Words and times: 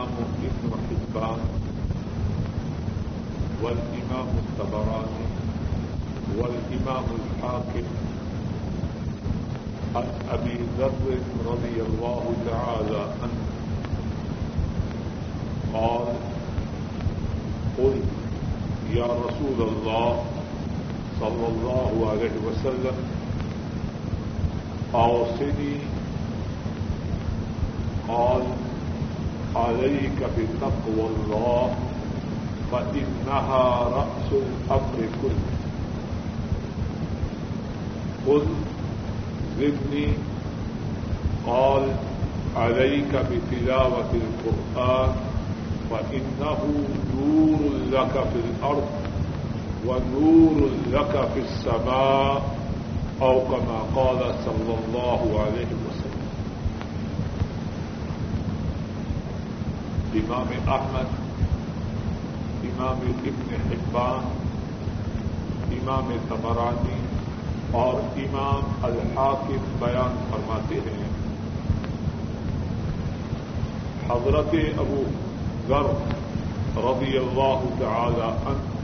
والإمام 0.00 0.34
ابن 0.44 0.70
حبان 0.88 1.38
والإمام 3.62 4.28
الطبراني 4.38 5.26
والإمام 6.38 7.04
الحاكم 7.04 7.86
عن 9.96 10.04
أبي 10.30 10.58
ذر 10.78 11.18
رضي 11.46 11.82
الله 11.88 12.32
تعالى 12.50 13.00
عنه. 13.22 13.40
قال 15.74 16.06
قل 17.78 18.00
يا 18.94 19.04
رسول 19.06 19.68
الله 19.68 20.24
صلى 21.20 21.46
الله 21.48 22.10
عليه 22.10 22.36
وسلم 22.46 22.94
أوصني 24.94 25.76
قال 28.08 28.42
عليك 29.56 30.18
بتقوى 30.38 31.06
الله 31.08 31.74
فإنها 32.72 33.82
رأس 33.82 34.32
الأمر 34.32 35.08
كله. 35.22 35.50
قل، 38.28 38.42
زدني. 39.58 40.08
قال، 41.46 41.82
عليك 42.56 43.12
بتلاوة 43.30 44.10
القرآن 44.14 45.08
فإنه 45.90 46.58
نور 47.16 47.58
لك 47.90 48.12
في 48.12 48.40
الأرض 48.50 48.88
ونور 49.86 50.70
لك 50.92 51.28
في 51.34 51.40
السماء 51.40 52.42
أو 53.22 53.40
كما 53.40 53.80
قال 53.96 54.18
صلى 54.44 54.74
الله 54.84 55.40
عليه 55.40 55.66
وسلم. 55.66 55.89
امام 60.14 60.72
احمد، 60.72 61.06
امام 62.64 63.12
ابن 63.24 63.54
حبان، 63.70 64.38
امام 65.72 66.16
تبرانی 66.28 67.00
اور 67.70 67.94
امام 68.16 68.84
الحاکم 68.84 69.76
بیان 69.78 70.24
فرماتے 70.30 70.74
ہیں۔ 70.74 71.08
حضرت 74.10 74.54
ابو 74.78 75.02
ذر 75.68 75.88
رضی 76.76 77.16
اللہ 77.16 77.60
تعالی 77.78 78.20
عنہ، 78.20 78.80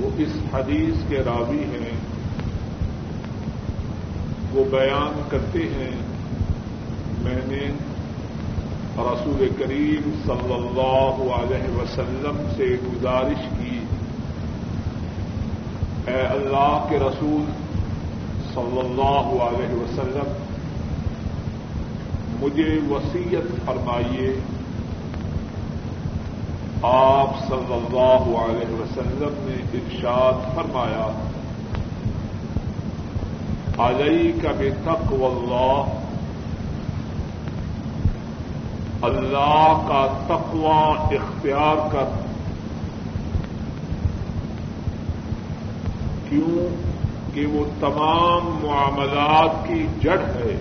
وہ 0.00 0.10
اس 0.16 0.54
حدیث 0.54 0.94
کے 1.08 1.16
راوی 1.16 1.64
ہیں۔ 1.64 1.96
وہ 4.52 4.64
بیان 4.70 5.22
کرتے 5.28 5.58
ہیں، 5.58 5.90
میں 7.22 7.40
نے 7.46 7.91
رسول 8.98 9.48
کریم 9.58 10.10
صلی 10.26 10.54
اللہ 10.54 11.32
علیہ 11.34 11.76
وسلم 11.76 12.42
سے 12.56 12.76
گزارش 12.86 13.44
کی۔ 13.58 13.78
اے 16.06 16.20
اللہ 16.20 16.86
کے 16.90 16.98
رسول 16.98 17.44
صلی 18.54 18.78
اللہ 18.78 19.42
علیہ 19.42 19.74
وسلم، 19.74 20.32
مجھے 22.40 22.78
وسیعت 22.90 23.66
فرمائیے۔ 23.66 24.40
آپ 26.82 27.48
صلی 27.48 27.74
اللہ 27.74 28.38
علیہ 28.38 28.74
وسلم 28.74 29.34
نے 29.38 29.78
ارشاد 29.78 30.56
فرمایا 30.56 31.28
علیہ 33.78 34.32
کا 34.42 34.52
بے 34.58 34.70
تک 34.70 35.12
اللہ 35.12 36.01
اللہ 39.02 39.84
کا 39.88 40.24
تقوی 40.26 41.16
اختیار 41.16 41.92
کر۔ 41.92 42.04
کیوں 46.28 46.92
کہ 47.34 47.46
وہ 47.46 47.64
تمام 47.80 48.66
معاملات 48.66 49.68
کی 49.68 49.86
جڑ 50.00 50.18
ہے۔ 50.18 50.60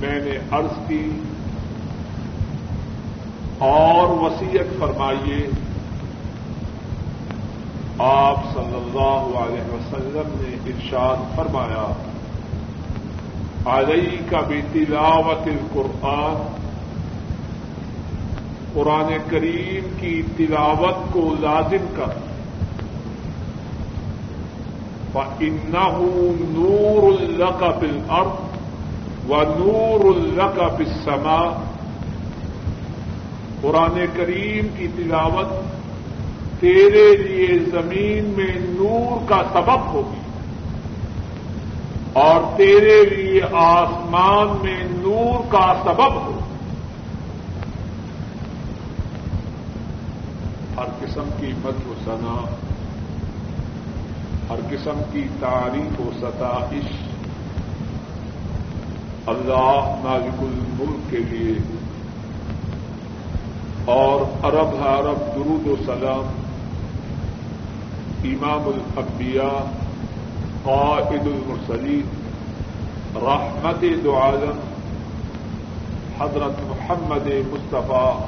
میں 0.00 0.20
نے 0.24 0.38
عرض 0.50 0.88
کی، 0.88 1.10
اور 3.58 4.08
وسیعت 4.08 4.78
فرمائیے، 4.78 5.50
آپ 7.98 8.44
صلی 8.54 8.74
اللہ 8.74 9.38
علیہ 9.38 9.74
وسلم 9.74 10.32
نے 10.34 10.70
ارشاد 10.70 11.36
فرمایا 11.36 12.11
علیہ 13.66 14.30
کا 14.30 14.40
بھی 14.40 14.60
تلاوت 14.72 15.48
القرآن۔ 15.48 16.52
قرآن 18.74 19.16
کریم 19.30 19.88
کی 20.00 20.22
تلاوت 20.36 21.12
کو 21.12 21.34
لازم 21.40 21.84
کر۔ 21.96 22.32
فَإِنَّهُ 25.12 26.02
نور 26.40 27.02
الق 27.02 27.62
بل 27.80 27.98
و 29.28 29.42
نور 29.42 30.04
الق 30.04 30.80
بسما 30.80 31.62
قرآن 33.60 34.04
کریم 34.16 34.66
کی 34.76 34.88
تلاوت 34.96 35.46
تیرے 36.60 37.16
لیے 37.16 37.58
زمین 37.58 38.34
میں 38.36 38.58
نور 38.58 39.28
کا 39.28 39.42
سبب 39.52 39.86
ہوگی 39.86 40.20
اور 42.12 42.41
تیرے 42.56 43.04
لیے 43.04 43.42
آسمان 43.52 44.58
میں 44.62 44.84
نور 44.84 45.52
کا 45.52 45.74
سبب 45.84 46.14
ہو 46.14 46.38
ہر 50.76 51.06
قسم 51.06 51.28
کی 51.40 51.46
مد 51.46 51.86
و 51.86 51.94
سنا 52.04 52.56
ہر 54.50 54.56
قسم 54.70 55.02
کی 55.12 55.28
تعریف 55.40 56.00
و 56.00 56.10
ستائش۔ 56.20 56.84
اللہ 59.26 59.94
نازک 60.04 60.40
الملک 60.40 61.10
کے 61.10 61.16
لیے۔ 61.16 61.54
اور 63.84 64.20
عرب 64.20 64.86
عرب 64.86 65.34
درود 65.34 65.66
و 65.66 65.76
سلام۔ 65.86 66.26
امام 68.24 68.68
الانبیاء، 68.68 69.70
قائد 70.62 71.20
المرسلین۔ 71.20 72.21
رحمت 73.16 73.84
دو 74.04 74.18
عالم 74.18 74.58
حضرت 76.18 76.60
محمد 76.60 77.26
مصطفیٰ 77.52 78.26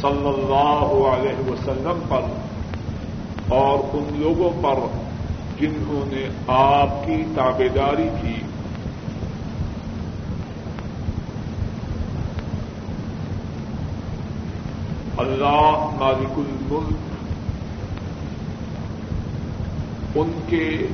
صلی 0.00 0.28
اللہ 0.28 1.08
علیہ 1.08 1.50
وسلم 1.50 2.00
پر 2.08 2.20
اور 3.48 3.78
ان 3.92 4.08
لوگوں 4.14 4.62
پر 4.62 4.78
جنہوں 5.60 6.04
نے 6.06 6.28
آپ 6.48 7.06
کی 7.06 7.22
تابے 7.34 7.68
داری 7.68 8.08
کی۔ 8.22 8.34
اللہ 15.18 15.90
مالک 15.98 16.32
الملک، 16.36 16.96
ان 20.14 20.40
کے 20.48 20.86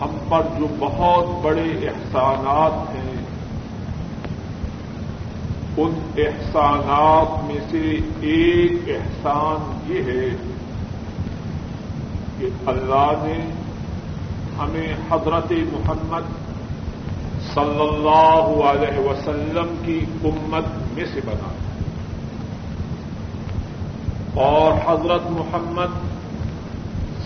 ہم 0.00 0.16
پر 0.28 0.42
جو 0.58 0.66
بہت 0.78 1.44
بڑے 1.44 1.88
احسانات 1.88 2.94
ہیں، 2.94 3.22
ان 5.76 5.94
احسانات 6.16 7.44
میں 7.44 7.58
سے 7.70 8.00
ایک 8.20 8.88
احسان 8.88 9.92
یہ 9.92 10.02
ہے 10.02 10.28
کہ 12.38 12.48
اللہ 12.66 13.12
نے 13.22 13.38
ہمیں 14.58 14.94
حضرت 15.10 15.52
محمد 15.72 16.32
صلی 17.54 17.88
اللہ 17.88 18.62
علیہ 18.70 18.98
وسلم 18.98 19.74
کی 19.84 19.98
امت 20.24 20.66
میں 20.92 21.04
سے 21.14 21.20
بنا 21.24 21.52
اور 24.34 24.72
حضرت 24.86 25.30
محمد 25.30 26.00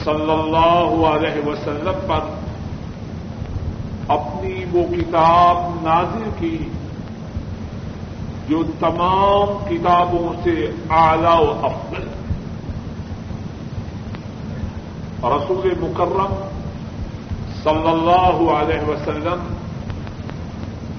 صلی 0.04 0.32
اللہ 0.32 1.06
علیہ 1.08 1.46
وسلم 1.46 2.06
پر 2.06 2.37
اپنی 4.08 4.64
وہ 4.72 4.82
کتاب 4.96 5.56
نازل 5.82 6.30
کی 6.38 6.68
جو 8.48 8.62
تمام 8.78 9.64
کتابوں 9.68 10.32
سے 10.44 10.70
اعلی 10.90 11.46
و 11.46 11.66
افضل 11.66 12.06
رسول 15.24 15.74
مکرم 15.80 16.34
صلی 17.62 17.88
اللہ 17.88 18.52
علیہ 18.52 18.88
وسلم 18.88 19.46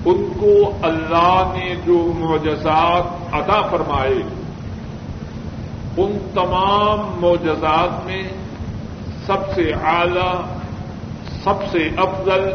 ان 0.06 0.34
کو 0.40 0.72
اللہ 0.82 1.52
نے 1.54 1.76
جو 1.86 2.14
معجزات 2.18 3.34
عطا 3.34 3.62
فرمائے، 3.62 4.22
ان 5.98 6.18
تمام 6.34 7.00
معجزات 7.20 8.06
میں 8.06 8.24
سب 9.26 9.56
سے 9.56 9.72
اعلی، 9.74 10.30
سب 11.44 11.68
سے 11.72 11.90
افضل 11.98 12.50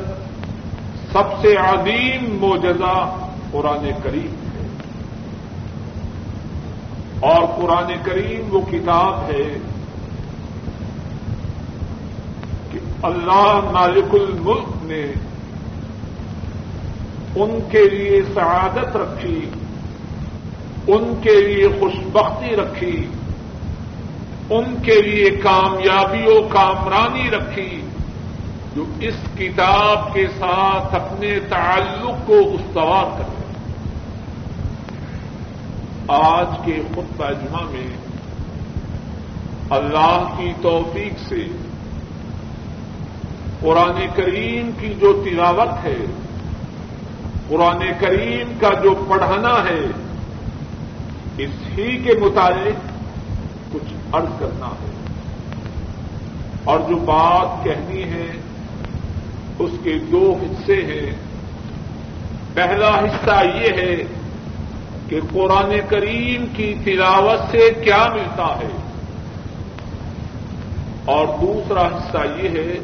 سب 1.14 1.40
سے 1.40 1.56
عظیم 1.56 2.36
موجزہ 2.40 3.26
قرآن 3.50 3.90
کریم 4.02 4.34
ہے۔ 4.34 4.66
اور 7.20 7.62
قرآن 7.62 7.92
کریم 8.02 8.54
وہ 8.54 8.60
کتاب 8.60 9.30
ہے 9.30 9.58
کہ 12.72 12.78
اللہ 13.02 13.60
مالک 13.72 14.14
الملک 14.14 14.84
نے 14.84 15.12
ان 17.36 17.58
کے 17.70 17.88
لیے 17.88 18.22
سعادت 18.34 18.96
رکھی، 18.96 19.48
ان 20.86 21.14
کے 21.22 21.40
لیے 21.40 21.68
خوشبختی 21.68 22.56
رکھی، 22.56 23.06
ان 24.50 24.76
کے 24.82 25.02
لیے 25.02 25.30
کامیابی 25.30 26.22
و 26.26 26.48
کامرانی 26.48 27.30
رکھی۔ 27.30 27.83
جو 28.74 28.84
اس 29.00 29.14
کتاب 29.38 30.14
کے 30.14 30.26
ساتھ 30.26 30.94
اپنے 30.94 31.38
تعلق 31.48 32.26
کو 32.26 32.34
استوار 32.34 33.18
کرے 33.18 33.44
آج 36.08 36.46
کے 36.64 36.82
خطبہ 36.90 37.30
جمعہ 37.30 37.62
میں 37.64 37.96
اللہ 39.70 40.34
کی 40.36 40.52
توفیق 40.62 41.28
سے 41.28 41.46
قرآن 43.60 44.06
کریم 44.14 44.70
کی 44.80 44.94
جو 45.00 45.22
تلاوت 45.24 45.84
ہے، 45.84 45.96
قرآن 47.48 47.82
کریم 48.00 48.58
کا 48.60 48.80
جو 48.82 48.94
پڑھنا 49.08 49.64
ہے، 49.68 49.86
اس 51.38 51.50
ہی 51.78 51.96
کے 51.96 52.12
متعلق 52.20 52.88
کچھ 53.72 53.94
عرض 54.12 54.40
کرنا 54.40 54.66
ہے۔ 54.66 54.90
اور 56.64 56.80
جو 56.88 56.96
بات 56.96 57.64
کہنی 57.64 58.04
ہے 58.04 58.26
اس 59.58 59.70
کے 59.82 59.98
دو 59.98 60.36
حصے 60.42 60.74
ہیں۔ 60.74 61.10
پہلا 62.54 62.98
حصہ 62.98 63.44
یہ 63.44 63.68
ہے 63.76 63.96
کہ 65.08 65.20
قرآن 65.32 65.72
کریم 65.88 66.44
کی 66.56 66.74
تلاوت 66.84 67.50
سے 67.50 67.70
کیا 67.84 68.08
ملتا 68.14 68.46
ہے۔ 68.46 68.68
اور 71.04 71.26
دوسرا 71.40 71.86
حصہ 71.86 72.18
یہ 72.42 72.48
ہے، 72.48 72.78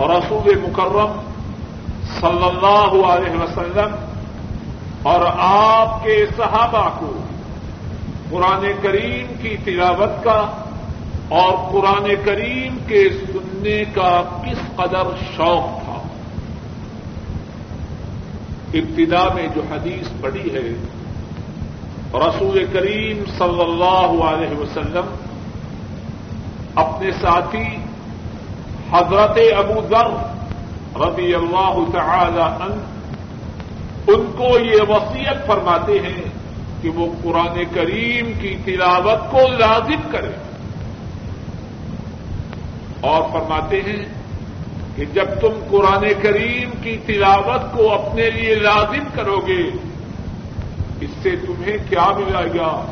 رسول 0.00 0.54
مکرم 0.54 1.20
صلی 2.20 2.44
اللہ 2.44 3.06
علیہ 3.06 3.42
وسلم 3.42 3.94
اور 5.02 5.20
آپ 5.38 6.04
کے 6.04 6.26
صحابہ 6.36 6.90
کو 6.98 7.12
قرآن 8.30 8.70
کریم 8.82 9.34
کی 9.42 9.56
تلاوت 9.64 10.24
کا 10.24 10.64
اور 11.28 11.72
قرآن 11.72 12.14
کریم 12.24 12.76
کے 12.86 13.08
سننے 13.08 13.84
کا 13.94 14.22
کس 14.44 14.76
قدر 14.76 15.06
شوق 15.36 15.84
تھا۔ 15.84 16.02
ابتدا 18.74 19.28
میں 19.34 19.46
جو 19.54 19.62
حدیث 19.70 20.08
پڑی 20.20 20.54
ہے، 20.54 20.74
رسول 22.14 22.66
کریم 22.72 23.24
صلی 23.38 23.60
اللہ 23.60 24.24
علیہ 24.24 24.56
وسلم 24.56 25.14
اپنے 26.74 27.10
ساتھی 27.10 27.76
حضرت 28.92 29.38
ابو 29.56 29.80
ذر 29.90 30.10
رضی 31.00 31.34
اللہ 31.34 31.78
تعالی 31.92 32.40
عنہ، 32.40 32.74
ان 34.08 34.32
کو 34.36 34.58
یہ 34.58 34.82
وصیت 34.88 35.46
فرماتے 35.46 35.92
ہیں 35.92 36.22
کہ 36.82 36.88
وہ 36.88 37.06
قرآن 37.22 37.62
کریم 37.74 38.32
کی 38.40 38.56
تلاوت 38.64 39.30
کو 39.30 39.38
لازم 39.38 40.08
کرے 40.10 40.45
اور 43.00 43.22
فرماتے 43.32 43.80
ہیں 43.80 44.04
کہ 44.96 45.04
جب 45.04 45.24
تم 45.40 45.64
قرآن 45.70 46.04
کریم 46.22 46.70
کی 46.82 46.96
تلاوت 47.06 47.76
کو 47.76 47.92
اپنے 47.92 48.30
لیے 48.30 48.54
لازم 48.54 49.04
کرو 49.14 49.36
گے، 49.46 49.70
اس 51.00 51.10
سے 51.22 51.30
تمہیں 51.30 51.76
کیا 51.88 52.06
ملے 52.16 52.58
گا؟ 52.58 52.86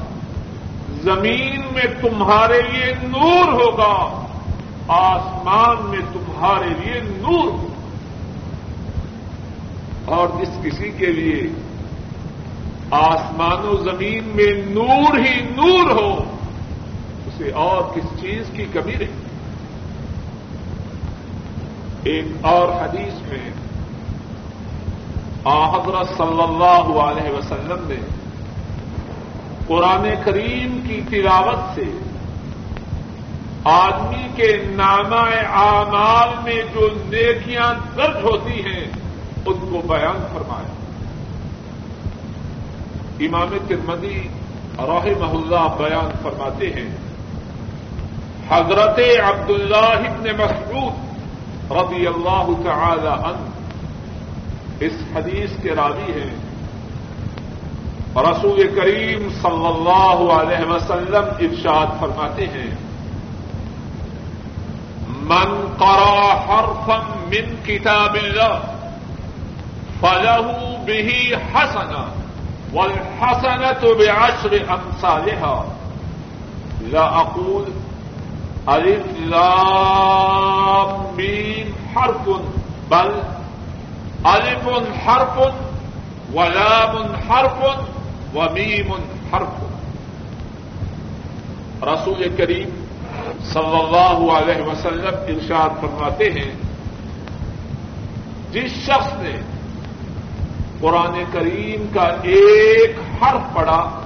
زمین 1.03 1.61
میں 1.73 2.01
تمہارے 2.01 2.63
لیے 2.63 2.93
نور 3.03 3.53
ہوگا، 3.53 4.27
آسمان 4.89 5.91
میں 5.91 6.01
تمہارے 6.13 6.69
لیے 6.69 7.01
نور 7.01 7.49
ہوگا۔ 7.49 7.75
اور 10.05 10.29
جس 10.41 10.49
کسی 10.65 10.91
کے 10.99 11.07
لیے 11.07 11.43
آسمان 12.91 13.69
و 13.69 13.77
زمین 13.77 14.31
میں 14.35 14.53
نور 14.67 15.19
ہی 15.19 15.41
نور 15.41 15.91
ہو، 15.91 16.37
اسے 17.27 17.51
اور 17.51 17.83
کس 17.95 18.21
چیز 18.21 18.43
کی 18.53 18.67
کمی 18.73 18.93
رہی 18.99 19.07
ایک 22.05 22.25
اور 22.41 22.69
حدیث 22.69 23.21
میں 23.29 23.51
حضرت 25.47 26.09
صلی 26.17 26.43
اللہ 26.43 26.89
علیہ 27.03 27.31
وسلم 27.31 27.85
نے 27.89 27.97
قرآن 29.67 30.05
کریم 30.25 30.79
کی 30.87 31.01
تلاوت 31.11 31.75
سے 31.75 31.85
آدمی 33.65 34.29
کے 34.37 34.51
نامہ 34.71 35.23
اعمال 35.61 36.35
میں 36.45 36.61
جو 36.75 36.89
نیکیاں 37.05 37.73
درج 37.97 38.25
ہوتی 38.25 38.63
ہیں، 38.63 38.85
ان 39.47 39.59
کو 39.71 39.83
بیان 39.87 40.27
فرمایا 40.33 40.73
امام 43.21 43.57
ترمدی 43.69 44.21
روح 44.79 45.07
محلہ 45.21 45.63
بیان 45.79 46.11
فرماتے 46.23 46.73
ہیں، 46.73 46.89
حضرت 48.49 49.01
عبداللہ 49.25 49.93
ابن 50.11 50.31
مسعود 50.39 51.03
رضی 51.71 52.07
اللہ 52.07 52.49
تعالی 52.65 53.09
عنہ، 53.09 53.49
اس 54.81 54.93
حدیث 55.17 55.51
کے 55.63 55.75
راوی 55.75 56.13
ہیں۔ 56.13 56.35
رسول 58.17 58.59
کریم 58.77 59.29
صلی 59.43 59.67
اللہ 59.67 60.33
علیہ 60.33 60.65
وسلم 60.71 61.25
ارشاد 61.39 61.87
فرماتے 62.01 62.47
ہیں، 62.47 62.71
من 65.09 65.75
قرا 65.79 66.23
حرفا 66.49 66.99
من 67.29 67.55
کتاب 67.65 68.15
اللہ 68.15 68.71
فله 70.01 70.49
به 70.87 71.37
حسنة 71.53 72.01
والحسنة 72.73 73.93
بعشر 74.01 74.57
أمثالها 74.69 75.65
لا 76.81 77.07
أقول 77.21 77.65
ألف 78.69 79.19
لام 79.19 81.15
ميم 81.17 81.73
حرف، 81.95 82.29
بل 82.89 83.11
ألف 84.25 84.69
حرف 85.07 85.39
ولام 86.35 87.15
حرف 87.15 87.59
وميم 88.35 88.93
حرف۔ 89.33 89.63
رسول 91.85 92.29
کریم 92.37 92.71
صلی 93.53 93.79
اللہ 93.81 94.33
علیہ 94.33 94.63
وسلم 94.63 95.15
ارشاد 95.29 95.81
فرماتے 95.81 96.25
ہیں، 96.25 96.51
جس 98.53 98.71
شخص 98.71 99.13
نے 99.19 99.37
قرآن 100.81 101.23
کریم 101.33 101.87
کا 101.95 102.07
ایک 102.23 102.99
حرف 103.23 103.55
پڑا 103.55 104.04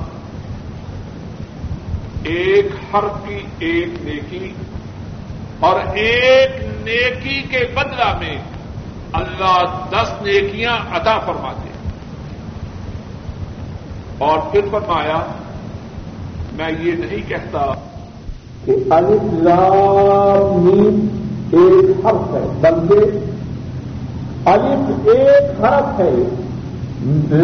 ایک 2.27 2.67
حرف 2.93 3.15
کی 3.27 3.39
ایک 3.67 3.91
نیکی، 4.05 4.53
اور 5.61 5.77
ایک 5.95 6.51
نیکی 6.83 7.41
کے 7.51 7.65
بدلہ 7.75 8.11
میں 8.19 8.37
اللہ 9.13 9.59
دس 9.93 10.13
نیکیاں 10.23 10.77
عطا 10.97 11.19
فرماتے 11.27 11.69
اور 14.25 14.39
پھر 14.53 14.69
فرمایا، 14.71 15.19
میں 16.57 16.71
یہ 16.81 16.93
نہیں 17.01 17.29
کہتا 17.29 17.65
کہ 18.65 18.73
ایک 21.53 22.07
حرف 22.07 22.35
ہے، 22.35 22.45
بلکہ 22.61 23.01
الف 24.51 25.09
ایک 25.09 25.61
حرف 25.65 26.01
ہے 26.01 26.15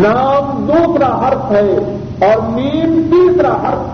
نام 0.00 0.66
دوسرا 0.69 1.11
حرف 1.19 1.50
ہے، 1.52 1.69
اور 2.26 2.43
میم 2.50 3.00
تیسرا 3.11 3.54
حرف 3.62 3.94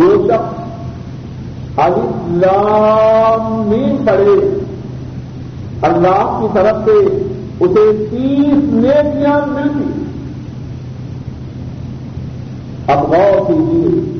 جو 0.00 0.28
شخص۔ 0.28 0.60
لام 2.30 3.72
پڑے۔ 4.06 4.58
اللہ 5.82 6.38
کی 6.40 6.46
طرف 6.54 6.84
سے 6.84 7.22
اسے 7.60 8.06
تیس 8.10 8.72
نیکیاں 8.72 9.46
ملتی۔ 9.46 10.04
اب 12.86 12.98
غور 12.98 13.46
کیجیے۔ 13.46 14.18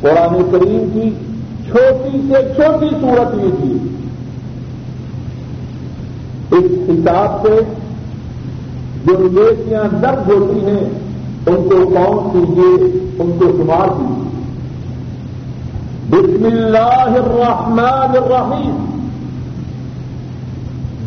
قرآن 0.00 0.42
کریم 0.52 0.90
کی 0.92 1.10
چھوٹی 1.70 2.18
سے 2.28 2.52
چھوٹی 2.54 2.88
صورت 3.00 3.34
یہ 3.34 3.50
تھی۔ 3.60 3.76
اس 6.50 6.88
حساب 6.88 7.46
سے 7.46 7.60
جو 9.04 9.12
نیکیاں 9.18 9.94
درد 9.94 10.30
ہوتی 10.30 10.66
ہیں، 10.66 10.88
ان 11.46 11.68
کو 11.68 11.86
کون 11.86 12.30
کیجیے؟ 12.32 13.00
ان 13.18 13.32
کو 13.38 13.44
شمار 13.44 13.88
کیجیے۔ 13.88 14.23
بسم 16.14 16.44
اللہ 16.44 17.16
الرحمن 17.24 18.16
الرحیم. 18.16 18.76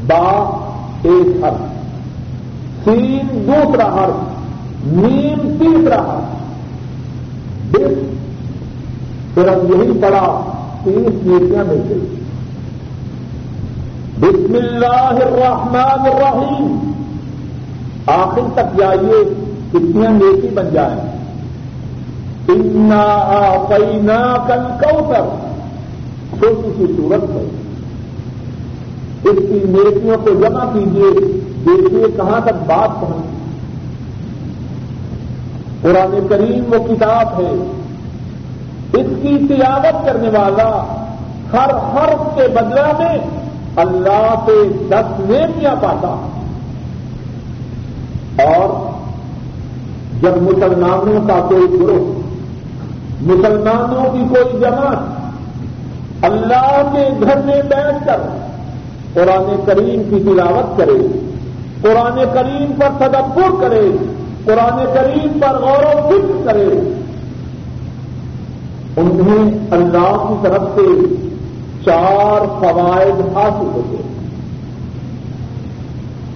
با 0.08 0.44
ایک 1.04 1.44
حرف. 1.44 1.62
تین 2.86 3.48
دوسرا 3.48 3.86
حرف. 3.86 4.16
نیم 4.86 5.58
تیسرا 5.60 5.96
حرف. 5.96 6.36
بس. 7.72 7.92
پھر 9.34 9.48
ہم 9.48 9.74
یہی 9.74 10.00
پڑا 10.02 10.54
تیس 10.84 11.26
نیتیاں 11.26 11.64
مل 11.64 11.82
گئی 11.90 12.20
بسم 14.20 14.56
اللہ 14.56 15.26
الرحمن 15.26 16.06
الرحیم. 16.06 16.92
آخر 18.06 18.42
تک 18.54 18.78
جائیے، 18.78 19.24
کتنی 19.70 20.08
نیتی 20.08 20.48
بن 20.54 20.70
جائیں 20.74 21.17
پینا 22.48 24.46
کل 24.48 24.86
کوثر 24.86 25.24
چھوٹی 26.40 26.70
سی 26.78 26.94
صورت 26.98 27.30
ہے 27.30 27.46
اس 29.24 29.40
کی 29.48 29.60
نیتیوں 29.70 30.18
کو 30.24 30.30
جمع 30.30 30.66
کیجیے 30.74 31.12
دیکھیے 31.66 32.06
کہاں 32.16 32.40
تک 32.46 32.54
بات 32.68 33.02
پہنچی۔ 33.02 33.28
قرآن 35.82 36.28
کریم 36.30 36.74
وہ 36.74 36.88
کتاب 36.88 37.42
ہے۔ 37.42 37.72
اس 38.94 39.08
کی 39.22 39.48
تلاوت 39.48 40.06
کرنے 40.06 40.28
والا 40.28 40.84
ہر 41.54 41.70
حرف 41.70 42.36
کے 42.36 42.48
بدلہ 42.48 42.92
میں 43.00 43.18
اللہ 43.76 44.36
سے 44.46 44.86
دس 44.90 45.20
نیتیاں 45.20 45.76
پاتا۔ 45.76 46.30
اور 48.44 48.98
جب 50.22 50.42
مسلمانوں 50.42 51.28
کا 51.28 51.46
کوئی 51.50 51.80
گروہ 51.80 52.17
مسلمانوں 53.22 54.14
کی 54.14 54.24
کوئی 54.30 54.60
جماعت 54.60 55.18
اللہ 56.22 56.92
کے 56.94 57.26
گھر 57.26 57.42
میں 57.46 57.62
بیٹھ 57.62 58.06
کر 58.06 58.20
قرآن 59.14 59.56
کریم 59.66 60.04
کی 60.10 60.24
تلاوت 60.24 60.78
کرے، 60.78 61.08
قرآن 61.82 62.20
کریم 62.34 62.72
پر 62.80 63.08
تدبر 63.08 63.62
کرے، 63.62 63.92
قرآن 64.46 64.86
کریم 64.94 65.40
پر 65.40 65.58
غور 65.60 65.96
و 65.96 66.10
فکر 66.10 66.52
کرے۔ 66.52 66.94
انہیں 68.98 69.68
اللہ 69.72 70.26
کی 70.28 70.48
طرف 70.48 70.62
سے 70.76 71.16
چار 71.86 72.46
فوائد 72.60 73.38
حاصل 73.38 73.66
ہوتے 73.66 73.98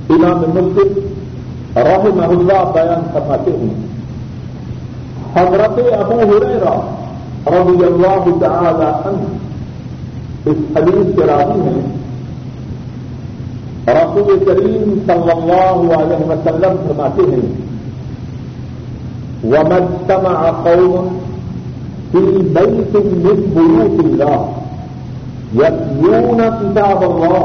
امام 0.09 0.39
مسلم 0.39 0.99
رحمہ 1.75 2.23
اللہ 2.23 2.71
بیان 2.71 3.05
فرماتے 3.13 3.51
ہیں۔ 3.51 3.90
حضرت 5.35 5.79
ابو 5.99 6.19
ہریرا 6.19 6.75
رضی 7.55 7.83
اللہ 7.85 8.25
تعالی 8.41 8.89
عنہ 9.09 9.25
اس 10.45 10.59
حدیث 10.77 11.15
کے 11.15 11.25
راضی 11.27 11.59
ہیں۔ 11.61 11.81
رسول 13.87 14.43
کریم 14.45 14.93
صلی 15.07 15.31
اللہ 15.31 15.97
علیہ 15.99 16.25
وسلم 16.29 16.75
فرماتے 16.87 17.23
ہیں 17.31 17.49
ومجتمع 19.43 20.33
قوم 20.63 21.07
في 22.11 22.19
بيت 22.55 22.95
من 22.95 23.39
بيوت 23.55 23.97
الله 24.05 24.39
يتلون 25.53 26.41
كتاب 26.59 27.03
الله 27.03 27.43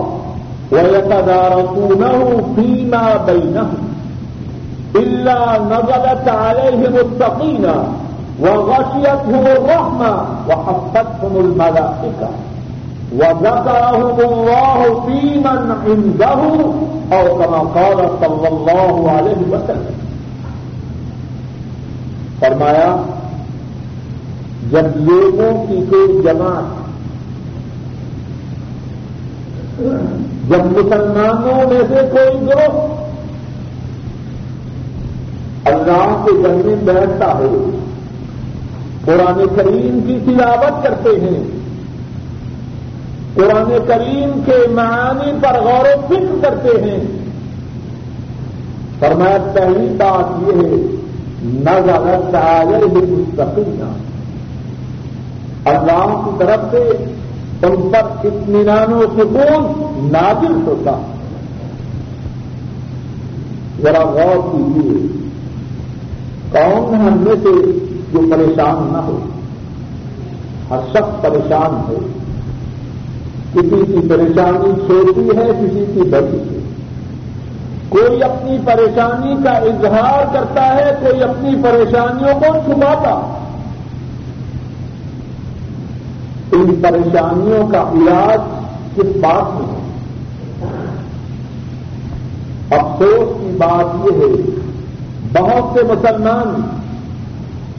ويتدارسونه 0.72 2.18
فيما 2.56 3.04
بينهم 3.26 3.85
إلا 4.94 5.58
نزلت 5.58 6.28
عليهم 6.28 6.96
السقينة 6.96 7.74
وغشيتهم 8.40 9.46
الرحمة 9.46 10.12
وحفتهم 10.48 11.36
الملائكة. 11.36 12.28
وذكرهم 13.12 14.18
الله 14.20 15.00
في 15.06 15.38
من 15.38 15.74
عنده 15.84 16.40
أو 17.12 17.38
كما 17.38 17.58
قال 17.58 17.98
صلى 18.20 18.48
الله 18.48 19.10
عليه 19.10 19.40
وسلم. 19.50 19.96
فرمایا، 22.40 22.96
جب 24.70 24.96
لوگوں 24.96 25.66
کی 25.66 25.84
کوئی 25.90 26.20
جماعت، 26.24 26.86
جب 30.50 30.64
مسلمانوں 30.64 31.72
میں 31.72 31.82
سے 31.88 32.08
کوئی 32.12 32.46
گروہ 32.46 33.05
اللہ 35.66 36.24
کے 36.24 36.42
گھر 36.42 36.54
میں 36.64 36.74
بیٹھتا 36.74 37.38
ہے 37.38 37.78
قرآن 39.04 39.42
کریم 39.56 40.00
کی 40.06 40.18
تلاوت 40.24 40.82
کرتے 40.82 41.20
ہیں۔ 41.20 41.44
قرآن 43.34 43.78
کریم 43.86 44.40
کے 44.46 44.68
معانی 44.70 45.32
پر 45.42 45.60
غور 45.60 45.84
و 45.94 46.06
فکر 46.08 46.48
کرتے 46.48 46.90
ہیں۔ 46.90 47.00
پر 48.98 49.14
میں 49.14 49.38
پہلی 49.54 49.94
بات 49.98 50.48
یہ 50.48 50.52
ہے 50.52 50.96
نہ 51.42 51.70
زیادہ 51.84 52.30
چاہے 52.32 52.76
ہی 52.76 53.12
مستقل 53.12 53.82
اللہ 55.64 56.22
کی 56.24 56.30
طرف 56.38 56.60
سے 56.70 57.04
ان 57.66 57.90
پر 57.92 58.26
اطمینان 58.26 58.92
و 58.92 59.02
سکون 59.02 59.84
نازل 60.12 60.52
ہوتا۔ 60.66 60.92
ذرا 63.82 64.04
غور 64.04 64.52
کیجیے۔ 64.52 65.25
کون 66.52 66.94
ہم 66.94 67.18
میں 67.18 67.34
سے 67.42 67.78
جو 68.12 68.20
پریشان 68.30 68.88
نہ 68.92 68.98
ہو، 68.98 69.18
ہر 70.70 70.78
شخص 70.90 71.22
پریشان 71.22 71.84
ہو۔ 71.88 71.96
کسی 73.52 73.84
کی 73.86 74.08
پریشانی 74.08 74.86
چھوٹی 74.86 75.36
ہے، 75.36 75.50
کسی 75.60 75.84
کی 75.94 76.00
بڑی 76.00 76.38
ہے۔ 76.38 76.58
کوئی 77.88 78.22
اپنی 78.22 78.58
پریشانی 78.64 79.36
کا 79.44 79.50
اظہار 79.50 80.24
کرتا 80.32 80.74
ہے، 80.74 80.90
کوئی 81.00 81.22
اپنی 81.22 81.54
پریشانیوں 81.62 82.40
کو 82.40 82.46
چھپاتا۔ 82.66 83.42
ان 86.52 86.74
پریشانیوں 86.82 87.68
کا 87.68 87.80
علاج 87.80 88.38
کس 88.94 89.16
بات 89.16 89.60
میں 89.60 89.68
ہے؟ 89.68 89.86
افسوس 92.78 93.40
کی 93.40 93.56
بات 93.58 94.06
یہ 94.06 94.18
ہے 94.18 94.65
بہت 95.32 95.78
سے 95.78 95.82
مسلمان 95.82 96.60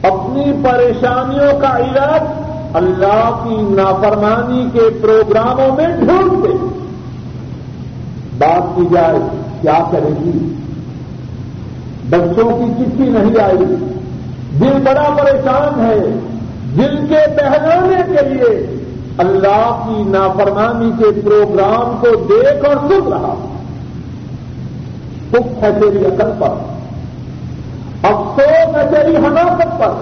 اپنی 0.02 0.52
پریشانیوں 0.64 1.60
کا 1.60 1.76
علاج 1.76 2.22
اللہ 2.74 3.44
کی 3.44 3.56
نافرمانی 3.56 4.66
کے 4.72 4.98
پروگراموں 5.02 5.76
میں 5.76 5.88
ڈھونڈتے 5.88 6.78
بات 8.38 8.76
کی 8.76 8.82
جائے 8.92 9.18
کیا 9.60 9.78
کرے 9.92 10.08
گی؟ 10.08 10.54
بچوں 12.10 12.58
کی 12.58 12.84
چٹھی 12.84 13.04
نہیں 13.04 13.42
آئی۔ 13.42 13.74
دل 14.60 14.78
بڑا 14.84 15.16
پریشان 15.22 15.86
ہے۔ 15.86 15.98
دل 16.76 17.06
کے 17.08 17.34
بہلانے 17.36 18.02
کے 18.06 18.28
لیے 18.28 18.76
اللہ 19.18 19.84
کی 19.88 20.02
نافرمانی 20.02 20.90
کے 20.98 21.20
پروگرام 21.20 21.96
کو 22.00 22.24
دیکھ 22.24 22.64
اور 22.64 22.88
سن 22.88 23.12
رہا۔ 23.12 23.34
دکھ 25.30 25.64
ہے 25.64 25.72
تیری 25.80 26.04
عقل 26.06 26.30
پر۔ 26.38 26.77
افسوس 28.02 28.76
ہے 28.76 28.94
تیری 28.94 29.16
حماقت 29.16 29.78
پر۔ 29.78 29.92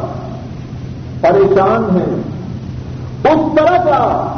پریشان 1.20 2.00
ہے۔ 2.00 2.20
اس 3.30 3.56
طرح 3.56 3.76
کا 3.76 4.32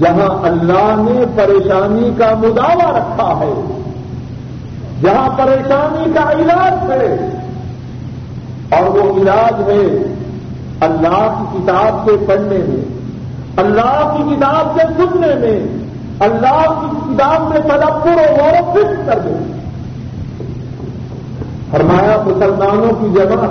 جہاں 0.00 0.46
اللہ 0.46 0.94
نے 0.98 1.24
پریشانی 1.36 2.10
کا 2.18 2.34
مداوع 2.38 2.98
رکھا 2.98 3.40
ہے، 3.40 3.52
جہاں 5.02 5.28
پریشانی 5.38 6.12
کا 6.14 6.32
علاج 6.32 6.90
ہے، 6.90 7.28
اور 8.70 8.96
وہ 8.96 9.22
علاج 9.22 9.68
ہے 9.68 10.14
اللہ 10.80 11.34
کی 11.38 11.58
کتاب 11.58 12.08
سے 12.08 12.24
پڑھنے 12.26 12.58
میں، 12.58 12.84
اللہ 13.56 14.16
کی 14.16 14.34
کتاب 14.34 14.76
سے 14.76 14.86
سننے 14.96 15.34
میں، 15.34 15.60
اللہ 16.20 16.80
کی 16.80 16.96
کتاب 16.96 17.48
میں 17.48 17.58
تدبر 17.58 18.16
و 18.16 18.34
غور 18.38 18.62
و 18.62 18.72
فکر 18.72 19.12
کرنے 19.12 19.57
فرمایا 21.70 22.22
مسلمانوں 22.26 23.00
کی 23.00 23.06
جمع۔ 23.14 23.46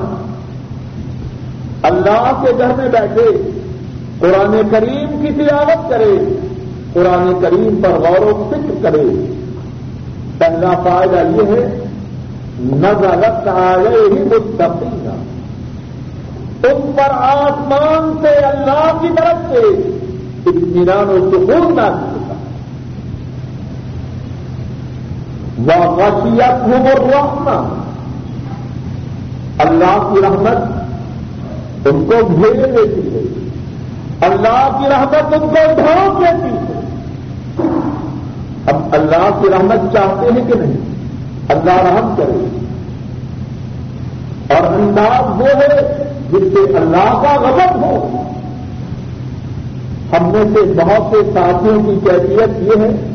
اللہ 1.84 2.44
کے 2.46 2.52
گھر 2.58 2.74
میں 2.78 2.90
بیٹھے، 2.90 3.50
قرآن 4.20 4.62
کریم 4.72 5.26
کی 5.26 5.34
تلاوت 5.34 5.90
کرے، 5.90 6.40
قرآن 6.94 7.40
کریم 7.42 7.82
پر 7.84 7.90
غور 7.90 8.20
و 8.20 8.52
فکر 8.52 8.84
کرے۔ 8.84 9.34
پہلا 10.38 10.70
فائدہ 10.84 11.16
یہ 11.16 11.56
ہے 11.56 11.84
نظرت 12.60 13.48
آئے 13.48 13.88
ہی 13.88 14.24
مستقبل 14.24 15.10
اس 16.64 16.96
پر 16.96 17.12
آسمان 17.12 18.18
سے 18.22 18.28
اللہ 18.28 18.98
کی 19.02 19.08
طرف 19.18 19.52
سے 19.52 19.58
اطمینان 20.50 21.10
و 21.10 21.30
سکون 21.32 21.76
نہ 21.76 21.82
ہوتا۔ 21.82 22.34
وہ 25.58 25.92
وسیعت 25.92 26.62
ہوں 26.62 26.88
اور 26.88 27.16
اللہ 29.58 30.14
کی 30.14 30.22
رحمت 30.22 30.88
ان 31.88 32.06
کو 32.06 32.28
گھیر 32.28 32.68
لیتی 32.68 33.16
ہے۔ 33.16 33.50
اللہ 34.22 34.78
کی 34.80 34.90
رحمت 34.90 35.34
ان 35.34 35.40
کو 35.40 35.56
ڈھونک 35.56 36.20
لیتی 36.22 36.56
ہے۔ 36.56 36.80
اب 38.66 38.82
اللہ 38.92 39.42
کی 39.42 39.48
رحمت 39.50 39.94
چاہتے 39.94 40.30
ہیں 40.36 40.48
کہ 40.48 40.60
نہیں؟ 40.60 40.78
اللہ 41.50 41.74
رحم 41.74 42.14
کرے۔ 42.18 42.58
اور 44.54 44.74
انداز 44.74 45.42
وہ 45.42 45.48
ہے 45.48 46.04
جس 46.32 46.54
سے 46.54 46.78
اللہ 46.78 47.22
کا 47.24 47.42
غضب 47.42 47.86
ہو۔ 47.86 48.22
ہم 50.12 50.32
میں 50.32 50.44
سے 50.44 50.74
بہت 50.74 51.16
سے 51.16 51.32
ساتھیوں 51.34 51.84
کی 51.84 52.00
کیفیت 52.04 52.62
یہ 52.62 52.82
ہے۔ 52.82 53.14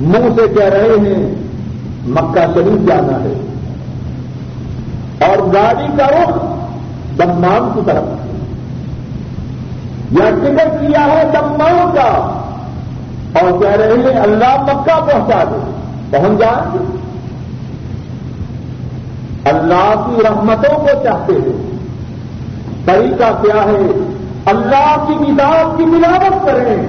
منہ 0.00 0.28
سے 0.36 0.54
کہہ 0.54 0.64
رہے 0.64 1.10
ہیں، 1.10 1.34
مکہ 2.06 2.46
شریف 2.54 2.88
جانا 2.88 3.22
ہے۔ 3.24 3.45
اور 5.20 5.54
گاڑی 5.54 5.86
کا 5.98 6.06
رخ 6.06 6.28
دمام 7.18 7.70
کی 7.74 7.80
طرف۔ 7.86 8.26
یا 10.10 10.30
ٹکٹ 10.30 10.80
کیا 10.80 11.06
ہے 11.06 11.22
دمام 11.32 11.90
کا 11.94 12.42
اور 13.40 13.60
کہہ 13.60 13.70
رہے 13.70 14.12
ہیں 14.12 14.20
اللہ 14.20 14.62
مکہ 14.62 15.00
پہنچا 15.00 15.44
دے۔ 15.44 15.70
پہنچ 16.10 16.38
جائیں۔ 16.38 16.72
گے 16.72 16.96
اللہ 19.48 20.04
کی 20.06 20.22
رحمتوں 20.22 20.78
کو 20.78 20.88
چاہتے 21.04 21.32
ہیں۔ 21.32 21.76
طریقہ 22.84 23.42
کیا 23.42 23.62
ہے؟ 23.62 24.14
اللہ 24.46 25.04
کی 25.08 25.14
کتاب 25.24 25.78
کی 25.78 25.84
ملاوٹ 25.84 26.46
کریں۔ 26.46 26.86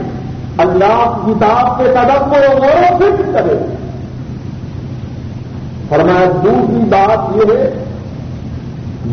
اللہ 0.57 1.21
کی 1.25 1.33
کتاب 1.33 1.77
کے 1.77 1.83
قدم 1.83 2.29
کو 2.29 2.35
غور 2.35 2.91
و 2.91 2.97
فکر 2.97 3.31
کریں۔ 3.33 3.75
فرمایا، 5.89 6.29
دوسری 6.43 6.77
بات 6.77 7.35
یہ 7.35 7.57
ہے 7.57 7.83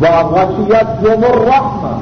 واشیت 0.01 1.01
جو 1.01 1.09
رحم 1.45 1.99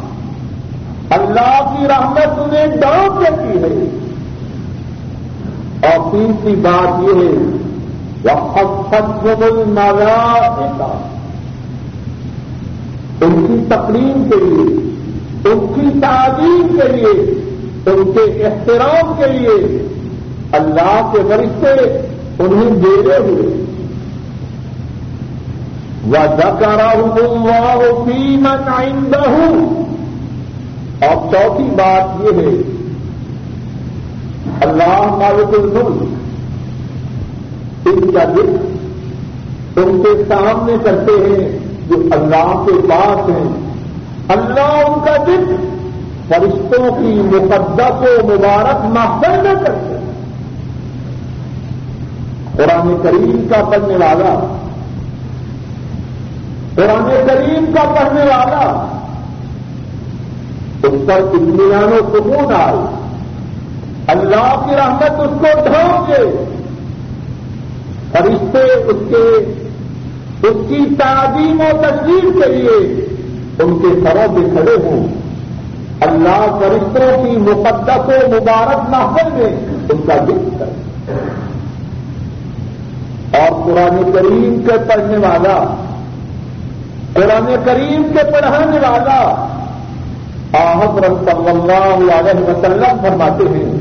اللہ 1.10 1.76
کی 1.78 1.88
رحمت 1.88 2.40
انہیں 2.40 2.68
ڈانٹ 2.68 3.20
دیتی 3.20 3.60
ہے۔ 3.60 4.00
اور 5.88 6.12
تیسری 6.12 6.56
بات 6.56 7.04
یہ 7.04 7.28
ہے 7.28 7.54
وہ 9.24 9.66
مالا 9.68 10.54
ان 13.22 13.46
کی 13.48 13.66
تقریم 13.70 14.30
کے 14.30 14.36
لیے، 14.36 14.94
ان 15.52 15.74
کی 15.76 16.00
تعلیم 16.00 16.68
کے 16.68 16.92
لیے، 16.92 17.32
ان 17.86 18.12
کے 18.12 18.46
احترام 18.46 19.14
کے 19.18 19.28
لیے 19.28 19.88
اللہ 20.52 21.12
کے 21.14 21.20
فرشتے 21.30 21.92
انہیں 22.40 22.70
دیے 22.70 23.18
ہوئے۔ 23.18 23.63
من 28.38 28.70
عنده۔ 28.74 29.54
اور 31.02 31.32
چوتھی 31.32 31.64
بات 31.64 32.24
یہ 32.24 32.40
ہے، 32.40 32.62
اللہ 34.62 35.02
مالک 35.02 35.54
الملک، 35.54 36.04
ان 37.88 38.12
کا 38.12 38.24
ذکر 38.24 38.74
ان 39.80 40.04
کے 40.04 40.24
سامنے 40.28 40.74
کرتے 40.84 41.12
ہیں 41.12 41.60
جو 41.88 41.96
اللہ 42.12 42.66
کے 42.66 42.88
پاس 42.90 43.30
ہیں۔ 43.30 43.74
اللہ 44.28 44.88
ان 44.88 45.00
کا 45.06 45.24
ذکر 45.24 45.56
فرشتوں 46.28 46.92
کی 46.92 47.22
مقدس 47.32 48.02
و 48.02 48.28
مبارک 48.28 48.86
محفل 48.86 49.42
میں 49.44 49.54
کرتے 49.54 49.96
ہیں۔ 49.96 50.14
قرآن 52.56 52.96
کریم 53.04 53.48
کا 53.50 53.64
پڑھنے 53.64 53.94
والا 53.94 54.58
قرآن 56.76 57.28
کریم 57.28 57.66
کا 57.74 57.84
پڑھنے 57.84 58.22
والا، 58.22 58.88
اس 60.84 61.08
پر 61.08 61.14
اطمینان 61.14 61.94
و 61.94 62.18
سکون 62.18 62.54
آئے۔ 62.54 63.04
اللہ 64.08 64.66
کی 64.66 64.76
رحمت 64.76 65.12
اس 65.20 65.40
کو 65.40 65.64
ڈھونپ 65.64 66.08
دے۔ 66.08 66.46
فرشتے 68.12 68.60
اس 68.60 68.96
کے، 69.10 69.54
اس 70.48 70.56
کی 70.70 70.96
تعظیم 71.00 71.60
و 71.60 71.82
تصویر 71.82 72.24
کے 72.24 72.54
لیے 72.54 73.06
ان 73.60 73.80
کے 73.80 74.02
سروں 74.04 74.36
پہ 74.36 74.58
کھڑے 74.58 74.76
ہوں۔ 74.84 75.08
اللہ 76.02 76.60
فرشتوں 76.60 77.24
کی 77.24 77.38
مقدس 77.38 78.08
و 78.08 78.28
مبارک 78.28 78.90
محفل 78.90 79.30
میں 79.34 79.78
ان 79.90 79.98
کا 80.08 80.26
ذکر 80.26 80.58
کرے۔ 80.60 80.72
اور 83.38 83.64
قرآن 83.64 84.12
کریم 84.12 84.62
کے 84.68 84.78
پڑھنے 84.78 85.18
والا 85.18 85.83
قرآن 87.14 87.56
کریم 87.66 88.04
کے 88.14 88.24
پڑھانے 88.32 88.80
والا 88.80 89.20
آحت 90.60 91.00
صلی 91.26 91.50
اللہ 91.50 92.14
علیہ 92.14 92.40
وسلم 92.50 93.02
فرماتے 93.02 93.48
ہیں، 93.50 93.74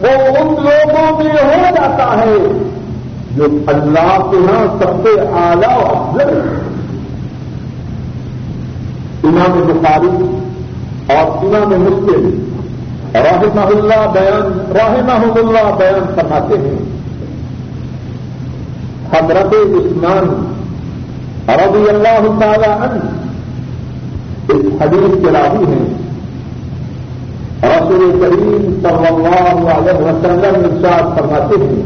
وہ 0.00 0.12
ان 0.38 0.46
لوگوں 0.64 1.18
میں 1.18 1.42
ہو 1.42 1.74
جاتا 1.74 2.06
ہے 2.18 2.36
جو 3.36 3.46
اللہ 3.66 4.16
کے 4.30 4.36
یہاں 4.36 4.64
سب 4.78 5.02
سے 5.02 5.20
اعلیٰ 5.20 5.76
افضل 5.90 6.40
امام 9.24 9.60
بخاری 9.66 10.14
اور 11.14 11.44
امام 11.44 11.70
مسلم 11.82 12.30
رحمہ 13.14 13.60
اللہ 13.60 14.06
بیان، 14.12 14.60
رحمہ 14.76 15.38
اللہ 15.38 15.74
بیان 15.78 16.14
فرماتے 16.14 16.58
ہیں۔ 16.58 16.80
حضرت 19.12 19.54
عثمان 19.54 20.51
رضی 21.48 21.88
اللہ 21.88 22.40
تعالی 22.40 22.64
عنہ 22.64 23.22
اس 24.48 24.82
حدیث 24.82 25.24
کے 25.24 25.30
راوی 25.32 25.64
ہیں۔ 25.64 26.02
رسول 27.62 28.20
کریم 28.20 28.80
صلی 28.82 29.06
اللہ 29.06 29.70
علیہ 29.70 30.00
وسلم 30.00 30.62
ارشاد 30.64 31.18
فرماتے 31.18 31.64
ہیں، 31.64 31.82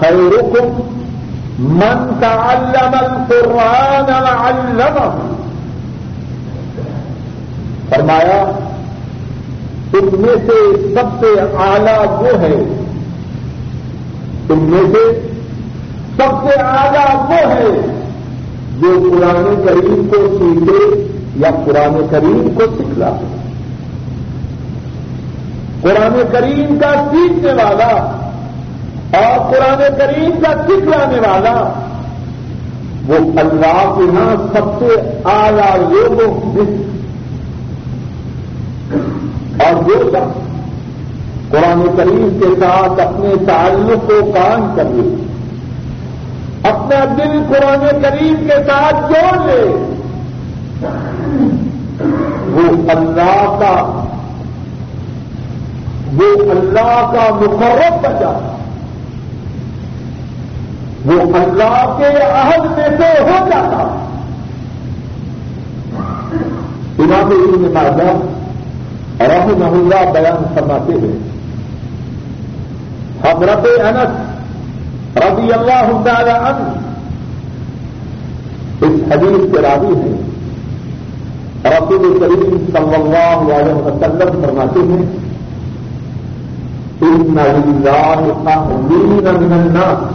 خیرکم 0.00 0.80
من 1.58 2.14
تعلم 2.20 2.94
القرآن 2.94 4.24
وعلمه. 4.24 5.32
فرمایا، 7.88 8.50
تم 9.90 10.08
میں 10.12 10.36
سے 10.46 10.76
سب 10.94 11.20
سے 11.20 11.40
اعلیٰ 11.40 12.06
وہ 12.06 12.40
ہے، 12.40 12.84
تم 14.46 14.58
میں 14.58 14.92
سے 14.92 15.28
سب 16.16 16.48
سے 16.48 16.60
اعلیٰ 16.60 17.14
وہ 17.14 17.50
ہے 17.50 17.95
جو 18.80 19.10
قرآن 19.10 19.62
کریم 19.66 20.08
کو 20.08 20.16
سیکھے 20.38 21.06
یا 21.36 21.50
قرآن 21.64 22.06
کریم 22.10 22.48
کو 22.54 22.62
سکھلا۔ 22.78 23.10
قرآن 25.82 26.22
کریم 26.32 26.78
کا 26.78 27.08
سیکھنے 27.10 27.52
والا 27.52 28.12
اور 29.16 29.52
قرآن 29.52 29.98
کریم 29.98 30.30
کا 30.30 30.52
سکھلانے 30.64 31.18
والا 31.18 31.72
وہ 33.08 33.14
اللہ 33.40 33.94
کے 33.96 34.04
یہاں 34.04 34.34
سب 34.52 34.78
سے 34.78 35.20
اعلیٰ 35.24 35.76
لوگوں 35.76 36.64
اور 39.58 39.82
جو 39.82 40.10
شخص 40.10 40.46
قرآن 41.50 41.86
کریم 41.96 42.38
کے 42.40 42.60
ساتھ 42.60 43.00
اپنے 43.00 43.44
تعلق 43.46 44.08
کو 44.08 44.32
کام 44.32 44.76
کر 44.76 44.84
لے 44.84 45.25
اپنا 46.68 47.04
دل 47.18 47.42
قرآن 47.48 48.02
کریم 48.02 48.34
کے 48.48 48.64
ساتھ 48.66 49.12
جوڑ 49.12 49.46
لے۔ 49.46 49.92
وہ 52.50 52.90
اللہ 52.90 53.56
کا 53.60 54.02
وہ 56.12 56.50
اللہ 56.50 57.10
کا 57.12 57.34
مقرر 57.34 57.98
بچا 58.02 58.56
وہ 61.04 61.20
اللہ 61.22 61.94
کے 61.98 62.22
عہد 62.22 62.78
میں 62.78 62.88
سے 62.88 63.22
ہو 63.22 63.48
جاتا۔ 63.48 64.02
امام 66.98 67.30
ابن 67.30 67.74
ماجہ 67.74 68.36
رحمہ 69.22 69.64
اللہ 69.64 70.12
بیان 70.12 70.44
فرماتے 70.54 70.92
ہیں۔ 70.92 71.18
حضرت 73.24 73.80
انس 73.80 74.25
رضی 75.16 75.52
اللہ 75.52 76.02
تعالی 76.04 76.30
عنہ۔ 76.30 76.72
اس 78.80 79.12
حدیث 79.12 79.54
کے 79.54 79.62
راوی 79.62 79.96
ہیں۔ 79.96 80.26
رسول 81.64 82.18
کریم 82.20 82.58
صلی 82.72 82.94
اللہ 82.94 83.54
علیہ 83.54 83.74
وسلم 83.74 84.42
فرماتے 84.42 84.80
ہیں، 84.80 85.16
ان 87.00 87.34
للہ 87.34 88.50
اہلین 88.50 89.24
من 89.24 89.52
الناس۔ 89.52 90.12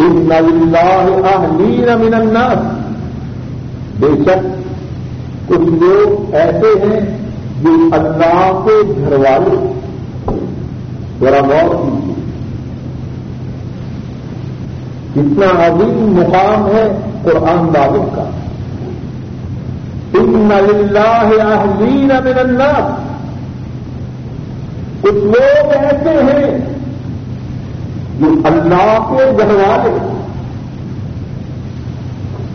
ان 0.00 0.28
للہ 0.28 1.26
اہلین 1.28 2.06
من 2.06 2.14
الناس۔ 2.14 2.58
بے 4.00 4.06
شک، 4.24 4.46
کچھ 5.48 5.58
لوگ 5.58 6.34
ایسے 6.34 6.86
ہیں 6.86 7.18
جو 7.62 7.88
اللہ 7.92 8.64
کے 8.64 8.92
گھر 9.00 9.12
والے 9.12 9.72
ذرا 11.20 11.38
غور 11.38 11.74
کیجیے۔ 11.74 11.95
کتنا 15.16 15.46
عظیم 15.66 16.14
مقام 16.14 16.66
ہے 16.66 16.86
قرآن 17.22 17.66
بابو 17.66 18.02
کا۔ 18.14 18.22
ان 20.18 20.50
اللہ 20.56 21.30
اہلین 21.42 22.10
من 22.24 22.38
الناس۔ 22.38 23.04
کچھ 25.02 25.14
لوگ 25.14 25.72
ایسے 25.72 26.14
ہیں 26.22 26.58
جو 28.20 28.26
اللہ 28.44 28.98
کے 29.08 29.24
گھر 29.38 29.54
والے 29.54 29.90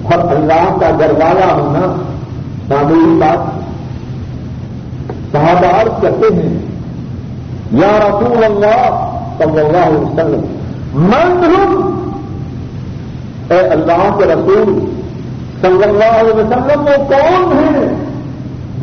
اور 0.04 0.36
اللہ 0.36 0.78
کا 0.80 0.89
گھر 1.00 1.12
والا 1.12 1.54
ہونا 1.54 1.86
معمولی 2.69 3.19
بات 3.19 3.60
صحابار 5.32 5.88
کرتے 6.02 6.34
ہیں، 6.36 6.58
یا 7.71 7.97
رسول 8.00 8.43
اللہ 8.43 8.84
صلی 9.38 9.60
اللہ 9.60 9.86
علیہ 9.88 10.00
وسلم، 10.00 10.43
من 10.93 11.43
ہوں 11.43 12.01
اے 13.52 13.60
اللہ 13.76 14.04
کے 14.18 14.26
رسول، 14.26 14.70
صلی 15.62 15.84
اللہ 15.84 16.14
علیہ 16.20 16.34
وسلم، 16.36 16.80
وہ 16.88 16.98
کون 17.08 17.42
ہے 17.58 17.88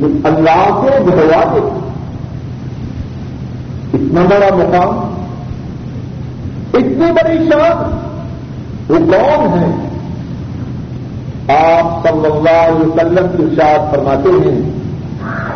جو 0.01 0.07
اللہ 0.29 0.65
کے 0.81 0.91
گھر 1.07 1.31
اتنا 3.95 4.23
بڑا 4.31 4.51
مقام، 4.57 4.93
اتنی 6.75 7.09
بڑی 7.19 7.39
شان، 7.49 7.77
وہ 8.89 8.99
کون 9.13 9.59
ہے 9.59 9.71
آپ 11.53 11.87
صلی 12.03 12.27
اللہ 12.27 12.61
علیہ 12.63 12.87
وسلم 12.87 13.27
کی 13.37 13.45
شاد 13.57 13.93
فرماتے 13.93 14.31
ہیں، 14.45 14.59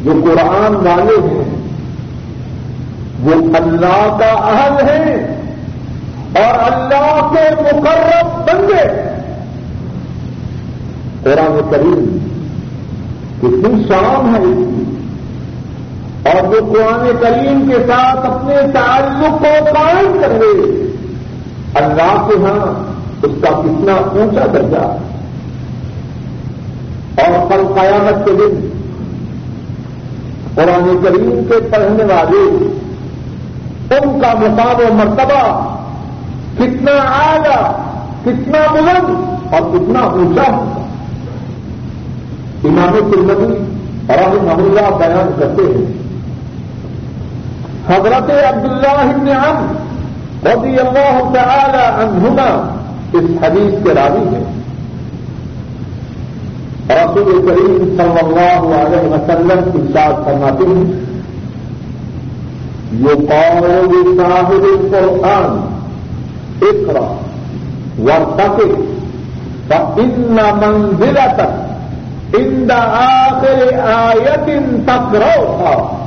جو 0.04 0.14
قرآن 0.24 0.76
والے 0.76 1.18
ہیں، 1.28 1.44
وہ 3.24 3.36
اللہ 3.58 4.18
کا 4.20 4.32
اہل 4.48 4.90
ہے 4.90 5.14
اور 6.36 6.60
اللہ 6.64 7.30
کے 7.34 7.44
مقرب 7.60 8.32
بندے 8.48 8.84
قرآن 11.24 11.60
کریم 11.72 12.18
کتنی 13.40 13.84
شام 13.84 14.36
ہے 14.36 14.42
اس 14.42 14.66
کی، 14.70 14.84
اور 16.30 16.54
جو 16.54 16.60
قرآن 16.66 17.08
کریم 17.22 17.70
کے 17.70 17.78
ساتھ 17.88 18.26
اپنے 18.26 18.56
تعلق 18.74 19.40
کو 19.40 19.54
قائم 19.74 20.20
کر 20.22 20.38
دے 20.40 20.52
اللہ 21.76 22.28
کے 22.28 22.44
ہاں 22.44 22.66
اس 23.24 23.32
کا 23.42 23.50
کتنا 23.62 23.94
اونچا 23.94 24.46
درجہ۔ 24.54 24.86
اور 27.22 27.50
کل 27.50 27.66
قیامت 27.74 28.26
کے 28.26 28.32
دن 28.32 28.73
قرآن 30.56 30.98
کریم 31.04 31.44
کے 31.50 31.60
پڑھنے 31.72 32.04
والے، 32.04 32.42
ان 33.96 34.20
کا 34.22 34.34
مقام 34.40 34.82
و 34.82 34.94
مرتبہ 34.94 35.42
کتنا 36.58 36.92
آئے 36.92 37.40
گا 37.40 37.60
کتنا 38.24 38.60
بلند 38.74 39.54
اور 39.54 39.62
کتنا 39.62 40.00
اونچا 40.00 40.52
ہوگا 40.52 40.82
امام 42.64 43.12
ترمدی 43.12 43.54
اور 44.08 44.18
ابھی 44.18 44.40
محلہ 44.40 44.86
بیان 44.98 45.32
کرتے 45.40 45.64
ہیں، 45.64 45.86
حضرت 47.88 48.30
عبداللہ 48.48 48.98
ابن 49.02 49.30
عم 49.30 49.66
رضی 50.46 50.78
اللہ 50.80 51.20
تعالی 51.34 51.84
عنہما 52.04 52.50
اس 53.14 53.26
حدیث 53.42 53.84
کے 53.84 53.94
راوی 53.94 54.36
ہیں۔ 54.36 54.53
رسول 56.90 57.48
کریم 57.48 57.98
صلی 57.98 58.20
اللہ 58.20 58.76
علیہ 58.76 59.10
وسلم 59.10 59.72
کی 59.74 59.94
ساتھ 59.94 60.16
فرماتے 60.26 60.64
ہیں 60.64 60.84
یہ 62.92 63.14
قول 63.16 64.18
صاحب 64.18 64.52
القرآن 64.52 65.80
اقرا 66.62 67.18
ورتقي 68.00 68.72
فإن 69.68 70.38
منزلتك 70.62 71.64
عند 72.40 72.72
آخر 72.72 73.80
آية 73.86 74.60
تقرأها۔ 74.86 76.00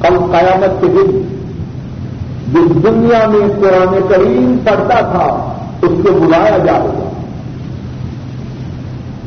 کل 0.00 0.18
قیامت 0.18 0.80
کے 0.80 0.86
دن 0.86 1.22
جس 2.52 2.82
دنیا 2.82 3.26
میں 3.26 3.48
قرآن 3.60 3.98
کریم 4.08 4.56
پڑھتا 4.64 5.00
تھا، 5.00 5.52
اس 5.82 5.90
کو 6.04 6.12
بلایا 6.12 6.58
جائے 6.58 6.80
گا۔ 6.80 7.05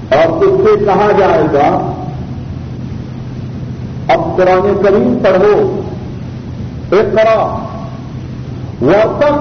اور 0.10 0.43
اس 0.43 0.62
سے 0.63 0.86
کہا 0.86 1.12
جائے 1.19 1.43
گا، 1.54 1.91
اب 4.13 4.38
قرآن 4.38 4.82
کریم 4.84 5.17
پڑھو 5.24 5.82
ایک 6.91 7.13
طرح 7.13 7.58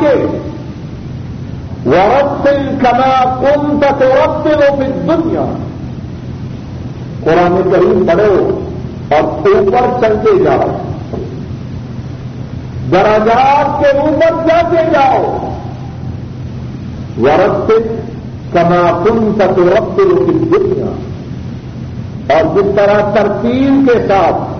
کے 0.01 0.27
ورب 1.87 2.43
سے 2.43 2.51
کنا 2.81 3.41
کن 3.41 3.81
تک 3.81 4.03
رب 4.03 4.45
سے 4.45 4.55
دنیا 4.91 5.45
قرآن 7.25 7.71
کریم 7.71 8.07
پڑھو 8.07 8.61
اور 9.11 9.23
اوپر 9.49 10.01
چلتے 10.01 10.45
جاؤ۔ 10.45 10.67
دراجات 12.91 13.81
کے 13.81 13.99
اوپر 13.99 14.49
جاتے 14.49 14.85
جاؤ۔ 14.93 15.55
ورب 17.21 17.69
سے 18.53 18.59
کنا 18.59 19.03
کن 19.05 19.33
تک 19.37 19.59
رب 19.59 19.99
دنیا 19.99 20.87
اور 22.35 22.57
جس 22.57 22.77
طرح 22.77 23.11
ترتیب 23.15 23.89
کے 23.89 23.99
ساتھ 24.09 24.59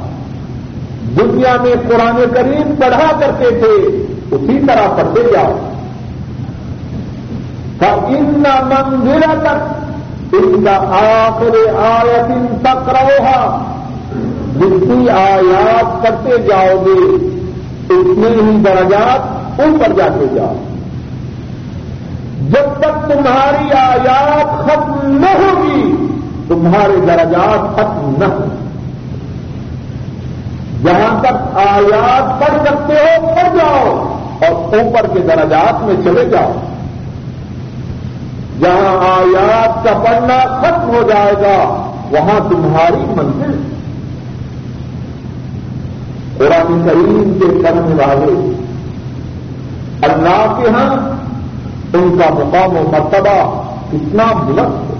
دنیا 1.19 1.57
میں 1.63 1.75
قرآن 1.89 2.17
کریم 2.35 2.75
پڑھا 2.79 3.11
کرتے 3.21 3.51
تھے، 3.51 3.97
اسی 4.37 4.59
طرح 4.67 4.89
پڑھتے 4.89 5.23
جاؤ. 5.33 5.57
ان 7.83 8.43
مندر 8.45 9.39
تک 9.43 10.35
ان 10.35 10.65
کا 10.65 10.77
آخر 11.01 11.77
آیت 11.79 12.31
ان 12.31 12.47
تک 12.63 12.89
رہا 12.89 13.69
جتنی 14.57 15.09
آیات 15.09 16.03
کرتے 16.03 16.39
جاؤ 16.39 16.85
گے، 16.85 17.15
اتنے 17.91 18.29
ہی 18.29 18.63
درجات 18.63 19.21
اوپر 19.61 19.93
جاتے 19.93 20.27
جاؤ. 20.35 20.55
جب 22.41 22.81
تک 22.81 23.09
تمہاری 23.09 23.73
آیات 23.73 24.65
ختم 24.65 25.17
نہ 25.17 25.27
ہوگی، 25.27 25.97
تمہارے 26.49 26.97
درجات 27.07 27.77
ختم 27.77 28.15
نہ 28.19 28.25
ہوں۔ 28.25 28.69
جہاں 30.85 31.21
تک 31.21 31.59
آیات 31.59 32.41
پڑھ 32.41 32.69
سکتے 32.69 32.95
ہو، 32.95 33.27
پڑھ 33.27 33.57
جاؤ، 33.57 34.15
اور 34.41 34.75
اوپر 34.75 35.07
کے 35.13 35.21
درجات 35.21 35.83
میں 35.83 35.95
چلے 36.05 36.25
جاؤ۔ 36.25 36.53
جہاں 38.61 38.97
آیات 39.01 39.85
کا 39.85 39.99
پڑھنا 40.05 40.61
ختم 40.61 40.89
ہو 40.89 41.03
جائے 41.09 41.33
گا، 41.33 41.91
وہاں 42.11 42.51
تمہاری 42.51 43.05
منزل۔ 43.17 43.63
قرآن 46.39 46.83
کریم 46.85 47.39
کے 47.39 47.63
پڑھنے 47.65 48.05
والے 48.05 48.53
اللہ 50.03 50.55
کے 50.59 50.71
ہاں 50.71 51.18
ان 51.95 52.19
کا 52.19 52.35
مقام 52.35 52.77
و 52.77 52.91
مرتبہ 52.93 53.63
کتنا 53.93 54.25
بلند 54.47 54.91
ہو۔ 54.91 54.95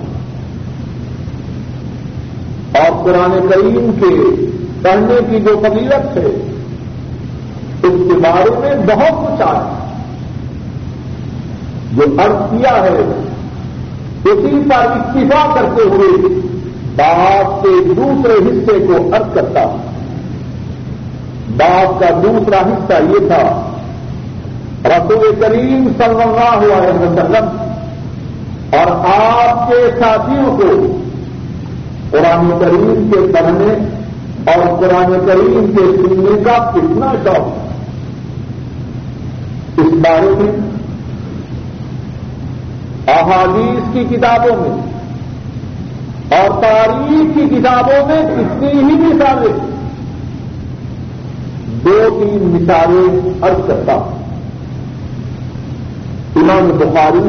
اور 2.75 3.05
قرآن 3.05 3.49
کریم 3.49 3.91
کے 4.01 4.47
پڑھنے 4.83 5.15
کی 5.31 5.41
جو 5.41 5.63
فضیلت 5.63 6.17
ہے، 6.17 6.27
اس 7.83 8.01
کے 8.09 8.19
بارے 8.19 8.51
میں 8.59 8.97
بہت 8.97 9.23
کچھ 9.23 9.43
آیا۔ 9.43 9.75
جو 11.93 12.03
ارد 12.03 12.51
کیا 12.51 12.83
ہے، 12.83 13.23
اسی 14.25 14.61
پر 14.71 14.87
استفا 14.87 15.55
کرتے 15.55 15.83
ہوئے 15.83 16.29
باپ 16.97 17.63
کے 17.63 17.95
دوسرے 17.95 18.33
حصے 18.33 18.87
کو 18.87 19.15
ارد 19.15 19.35
کرتا 19.35 19.77
باپ 21.57 22.01
کا 22.01 22.21
دوسرا 22.23 22.57
حصہ 22.57 22.93
یہ 22.93 23.29
تھا 23.29 23.68
رسول 24.85 25.35
کریم 25.41 25.89
صلی 25.99 26.23
اللہ 26.23 26.49
علیہ 26.49 26.99
وسلم 27.01 27.73
اور 28.73 29.07
آپ 29.21 29.69
کے 29.69 29.91
ساتھیوں 29.99 30.57
کو 30.57 30.97
قرآن 32.11 32.51
کریم 32.61 33.11
کے 33.13 33.33
پڑھنے 33.33 33.99
اور 34.53 34.81
قرآن 34.81 35.27
کریم 35.27 35.73
کے 35.77 35.97
سننے 35.97 36.43
کا 36.45 36.71
کتنا 36.75 37.13
شوق 37.25 37.47
ہے۔ 37.47 37.69
اس 39.77 39.93
بارے 39.93 40.35
میں 40.39 40.53
احادیث 43.09 43.93
کی 43.93 44.17
کتابوں 44.17 44.57
میں 44.57 44.99
اور 46.39 46.63
تاریخ 46.63 47.35
کی 47.35 47.57
کتابوں 47.57 48.07
میں 48.07 48.23
کتنی 48.23 48.69
ہی 48.69 48.83
مثالیں۔ 48.83 49.59
دو 51.85 52.09
تین 52.11 52.63
مثالیں 52.63 53.31
ارد 53.43 53.69
کرتا 53.69 53.95
ہوں۔ 53.95 54.18
امام 56.39 56.71
بخاری 56.79 57.29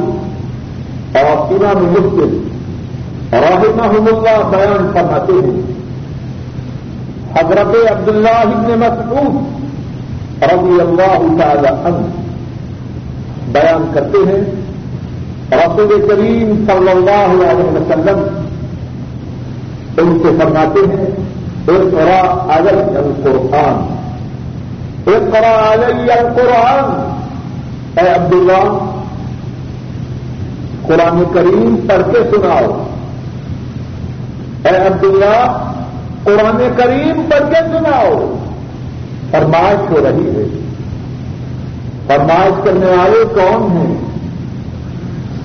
اور 1.17 1.51
امام 1.51 1.83
مسلم 1.83 2.47
رحمہ 3.33 3.97
اللہ 3.97 4.47
بیان 4.49 4.91
فرماتے 4.93 5.33
ہیں۔ 5.33 5.61
حضرت 7.37 7.91
عبداللہ 7.91 8.39
ابن 8.41 8.79
مسعود 8.79 9.35
رضی 10.43 10.81
اللہ 10.81 11.43
تعالی 11.43 11.67
عنہ 11.67 12.05
بیان 13.51 13.91
کرتے 13.93 14.17
ہیں۔ 14.17 14.69
رسول 15.51 16.07
کریم 16.09 16.65
صلی 16.67 16.91
اللہ 16.91 17.45
علیہ 17.45 17.63
وسلم 17.63 18.19
ان 19.97 20.19
سے 20.23 20.29
فرماتے 20.39 20.79
ہیں 20.79 21.05
ایک 21.67 21.91
طرح 21.91 22.35
اگر 22.49 22.75
قرآن 23.23 23.93
ایک 25.05 25.33
طرح 25.33 25.73
علیہ 25.73 26.13
قرآن 26.35 27.09
اے 27.99 28.07
عبداللہ 28.07 28.88
قرآن 30.89 31.23
کریم 31.33 31.87
پڑھ 31.87 32.11
کے 32.11 32.35
سناؤ۔ 32.35 32.83
اے 34.63 34.77
عبداللہ 34.77 35.71
قرآن 36.23 36.69
کریم 36.77 37.21
پڑھ 37.29 37.49
کے 37.49 37.67
سناؤ۔ 37.67 38.35
فرمائش 39.31 39.91
ہو 39.91 39.97
رہی 40.03 40.29
ہے۔ 40.29 40.43
فرمائش 42.07 42.53
کرنے 42.63 42.85
والے 42.85 43.23
کون 43.35 43.71
ہیں؟ 43.71 43.95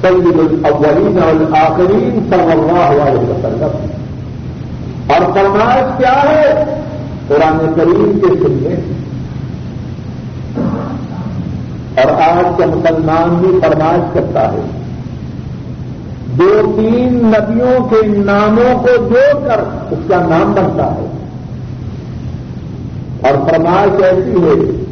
سید 0.00 0.38
الاولین 0.38 1.18
والآخرین 1.22 2.20
صلی 2.30 2.52
اللہ 2.52 3.02
علیہ 3.02 3.30
وسلم۔ 3.30 3.86
اور 5.06 5.20
فرمائش 5.20 5.98
کیا 5.98 6.22
ہے؟ 6.22 6.64
قرآن 7.28 7.58
کریم 7.76 8.18
کے 8.20 8.26
سننے۔ 8.26 8.92
اور 12.00 12.22
آج 12.22 12.58
کا 12.58 12.66
مسلمان 12.66 13.34
بھی 13.34 13.60
فرمائش 13.60 14.14
کرتا 14.14 14.52
ہے۔ 14.52 14.83
دو 16.38 16.72
تین 16.76 17.26
نبیوں 17.26 17.84
کے 17.84 18.06
ناموں 18.06 18.82
کو 18.82 18.88
جوڑ 18.96 19.48
کر 19.48 19.60
اس 19.90 19.98
کا 20.08 20.16
نام 20.16 20.52
بنتا 20.52 20.94
ہے۔ 20.94 21.06
اور 23.22 23.50
فرمائش 23.50 24.02
ایسی 24.02 24.30
ہے 24.30 24.84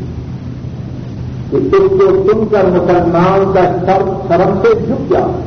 کہ 1.51 1.57
اس 1.57 1.73
کو 1.73 2.33
سن 2.33 2.47
کر 2.47 2.65
مسلمان 2.65 3.53
کا 3.55 3.61
سر 3.87 4.03
شرم 4.29 4.59
سے 4.63 4.75
جھک 4.87 5.11
جا 5.11 5.41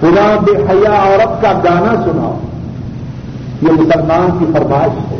خدا 0.00 0.38
بے 0.44 0.52
حیا 0.56 1.02
عورت 1.02 1.42
کا 1.42 1.52
گانا 1.52 2.02
سنا 2.02 2.38
یہ 3.62 3.72
مسلمان 3.72 4.38
کی 4.38 4.44
فرمائش 4.52 5.10
ہے۔ 5.10 5.18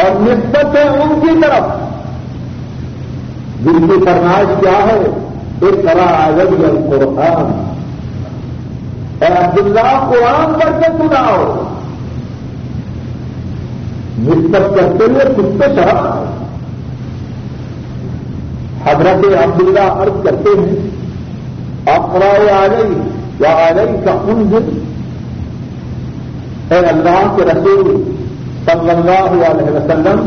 اور 0.00 0.20
نسبت 0.20 0.76
ہے 0.76 0.82
ان 0.82 1.20
کی 1.20 1.40
طرف۔ 1.42 1.64
جن 3.64 3.88
کی 3.88 4.04
فرمائش 4.04 4.46
کیا 4.60 4.86
ہے؟ 4.86 5.23
ایک 5.62 5.74
طرح 5.84 6.06
آگل 6.12 6.54
قرآن 6.90 7.52
اور 9.20 9.36
عبداللہ 9.44 9.92
قرآن 10.10 10.58
کر 10.60 10.70
کے 10.80 10.92
سناؤ 10.98 11.44
نسبت 14.18 14.76
کرتے 14.76 15.04
ہوئے 15.04 15.24
کچھ 15.36 15.58
پہ 15.58 15.74
چڑھا 15.74 16.24
حضرت 18.86 19.24
عبداللہ 19.42 19.80
عرض 19.80 20.24
کرتے 20.24 20.50
ہیں 20.60 20.76
اقرا 21.86 22.32
آ 22.56 22.66
گئی 22.66 22.98
یا 23.38 23.50
آ 23.50 23.70
گئی 23.76 23.96
کا 24.04 24.12
ان 24.12 24.50
دن 24.50 24.78
اے 26.70 26.78
اللہ 26.78 27.36
کے 27.36 27.44
رسول 27.44 28.02
صلی 28.66 28.90
اللہ 28.90 29.46
علیہ 29.48 29.72
وسلم، 29.72 30.26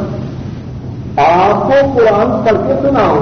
آپ 1.17 1.63
کو 1.63 1.77
قرآن 1.95 2.31
پڑھ 2.45 2.57
کے 2.67 2.73
سناؤ 2.81 3.19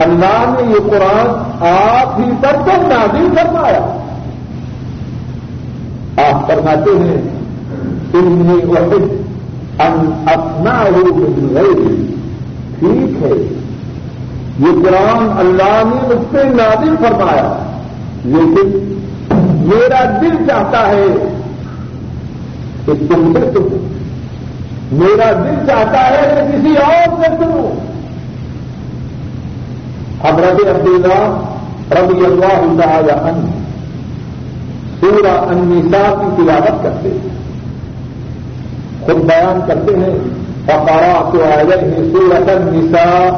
اللہ 0.00 0.54
نے 0.58 0.70
یہ 0.70 0.90
قرآن 0.90 1.28
آپ 1.66 2.20
ہی 2.20 2.30
پر 2.40 2.52
تو 2.52 2.88
نازل 2.88 3.28
فرمایا۔ 3.36 3.98
آپ 6.16 6.46
فرماتے 6.46 6.90
ہیں 6.90 7.22
انہیں 8.14 8.66
وحد 8.66 9.22
ان 9.80 10.24
اپنا 10.32 10.84
روپ 10.84 11.16
ٹھیک 12.78 13.22
ہے۔ 13.22 13.58
یہ 14.58 14.84
قرآن 14.84 15.28
اللہ 15.38 15.82
نے 15.84 16.08
مجھ 16.08 16.24
سے 16.30 16.44
نازل 16.44 16.96
فرمایا۔ 16.96 17.58
لیکن 18.24 18.88
میرا 19.64 20.18
دل 20.22 20.48
چاہتا 20.48 20.88
ہے 20.88 21.06
کہ 22.86 22.92
تم 22.92 23.32
سے 23.40 23.50
تم 23.50 23.62
میرا 24.92 25.32
دل 25.32 25.66
چاہتا 25.66 26.08
ہے 26.08 26.48
کہ 26.52 26.58
کسی 26.58 26.76
اور 26.76 27.20
سے 27.20 27.26
سنوں 27.38 27.91
حضرت 30.24 30.66
عبداللہ 30.66 31.40
رضی 31.90 32.24
اللہ 32.24 32.82
تعالی 32.82 33.10
عنہ 33.10 33.46
سورہ 35.00 35.40
النساء 35.40 36.20
کی 36.20 36.42
تلاوت 36.42 36.82
کرتے 36.82 37.08
ہیں۔ 37.08 37.28
خود 39.06 39.16
بیان 39.16 39.60
کرتے 39.66 39.96
ہیں۔ 39.96 40.18
فقرا 40.66 41.30
تو 41.32 41.44
آئے 41.44 42.10
سورت 42.12 42.48
النساء۔ 42.48 43.30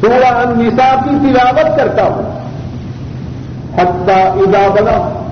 سورہ 0.00 0.24
النساء 0.24 0.94
کی 1.04 1.10
تلاوت 1.10 1.78
کرتا 1.78 2.02
ہوں۔ 2.02 2.38
حتى 3.80 4.12
اذا 4.12 4.68
بلا 4.74 5.24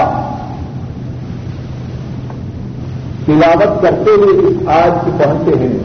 تلاوت 3.27 3.83
کرتے 3.83 4.11
ہوئے 4.11 4.47
اس 4.47 4.69
آج 4.69 4.91
سے 5.05 5.25
پہنچتے 5.25 5.59
ہیں۔ 5.59 5.79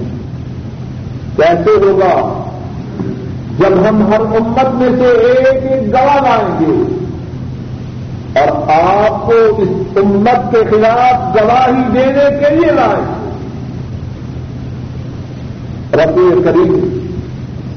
کیسے 1.36 1.70
ہوگا؟ 1.70 2.44
جب 3.60 3.90
ہم 3.90 4.14
ہر 4.14 4.20
امت 4.20 4.74
میں 4.74 4.90
سے 5.00 5.06
ایک 5.06 5.72
ایک 5.72 5.94
گواہ 5.94 6.22
لائیں 6.22 6.60
گے 6.60 7.00
اور 8.40 8.48
آپ 8.72 9.26
کو 9.26 9.34
اس 9.58 9.98
امت 9.98 10.52
کے 10.52 10.58
خلاف 10.70 11.36
گواہی 11.36 11.92
دینے 11.94 12.40
کے 12.40 12.56
لیے 12.56 12.72
لائیں 12.72 13.06
گے۔ 13.06 13.22
ربی 15.94 16.42
کریم 16.44 17.01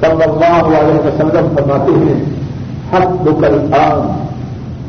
صلی 0.00 0.22
اللہ 0.22 0.78
علیہ 0.78 1.00
وسلم 1.00 1.56
فرماتے 1.56 1.92
ہیں 1.92 2.24
حق 2.92 3.22
بکل 3.22 3.74
آم 3.74 4.24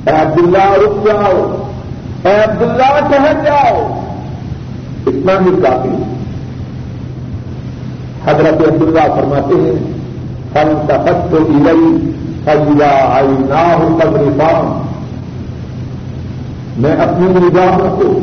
اے 0.06 0.16
عبداللہ 0.16 0.72
رک 0.72 1.06
جاؤ، 1.06 1.64
اے 2.24 2.36
عبداللہ 2.36 3.00
ٹہر 3.10 3.34
جاؤ۔ 3.46 4.02
اتنا 5.08 5.34
ہی 5.34 5.62
کافی۔ 5.64 5.90
حضرت 8.26 8.68
عبداللہ 8.68 9.14
فرماتے 9.16 9.62
ہیں 9.62 9.94
فن 10.54 10.88
تفت 10.88 11.32
تو 11.32 11.38
الئی 11.38 12.12
فضیا 12.44 13.06
آئی 13.14 13.28
نہ 13.28 13.74
ہوں 13.74 14.00
قبر 14.00 14.22
فام 14.38 14.82
میں 16.78 16.92
اپنی 16.92 17.26
نگاہوں 17.26 17.98
کو 17.98 18.20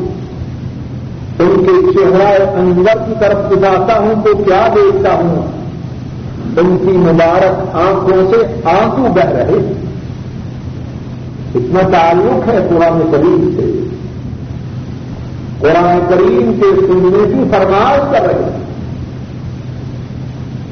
ان 1.43 1.67
کے 1.67 1.93
چہرہ 1.93 2.59
اندر 2.59 2.99
کی 3.07 3.13
طرف 3.21 3.51
گزارتا 3.51 3.99
ہوں 3.99 4.15
تو 4.25 4.37
کیا 4.37 4.69
دیکھتا 4.75 5.15
ہوں؟ 5.15 5.62
ان 6.57 6.79
کی 6.79 6.97
مبارک 6.99 7.77
آنکھوں 7.77 8.33
سے 8.33 8.69
آنسو 8.69 9.13
بہ 9.13 9.25
رہے 9.25 9.73
اتنا 11.55 11.81
تعلق 11.93 12.49
ہے 12.49 12.67
قرآن 12.69 13.03
کریم 13.13 13.51
سے۔ 13.57 13.89
قرآن 15.61 15.99
کریم 16.09 16.53
کے 16.61 16.87
سننے 16.87 17.35
کی 17.35 17.51
فرمائش 17.51 18.03
کر 18.13 18.27
رہے 18.27 18.45
ہیں۔ 18.45 18.63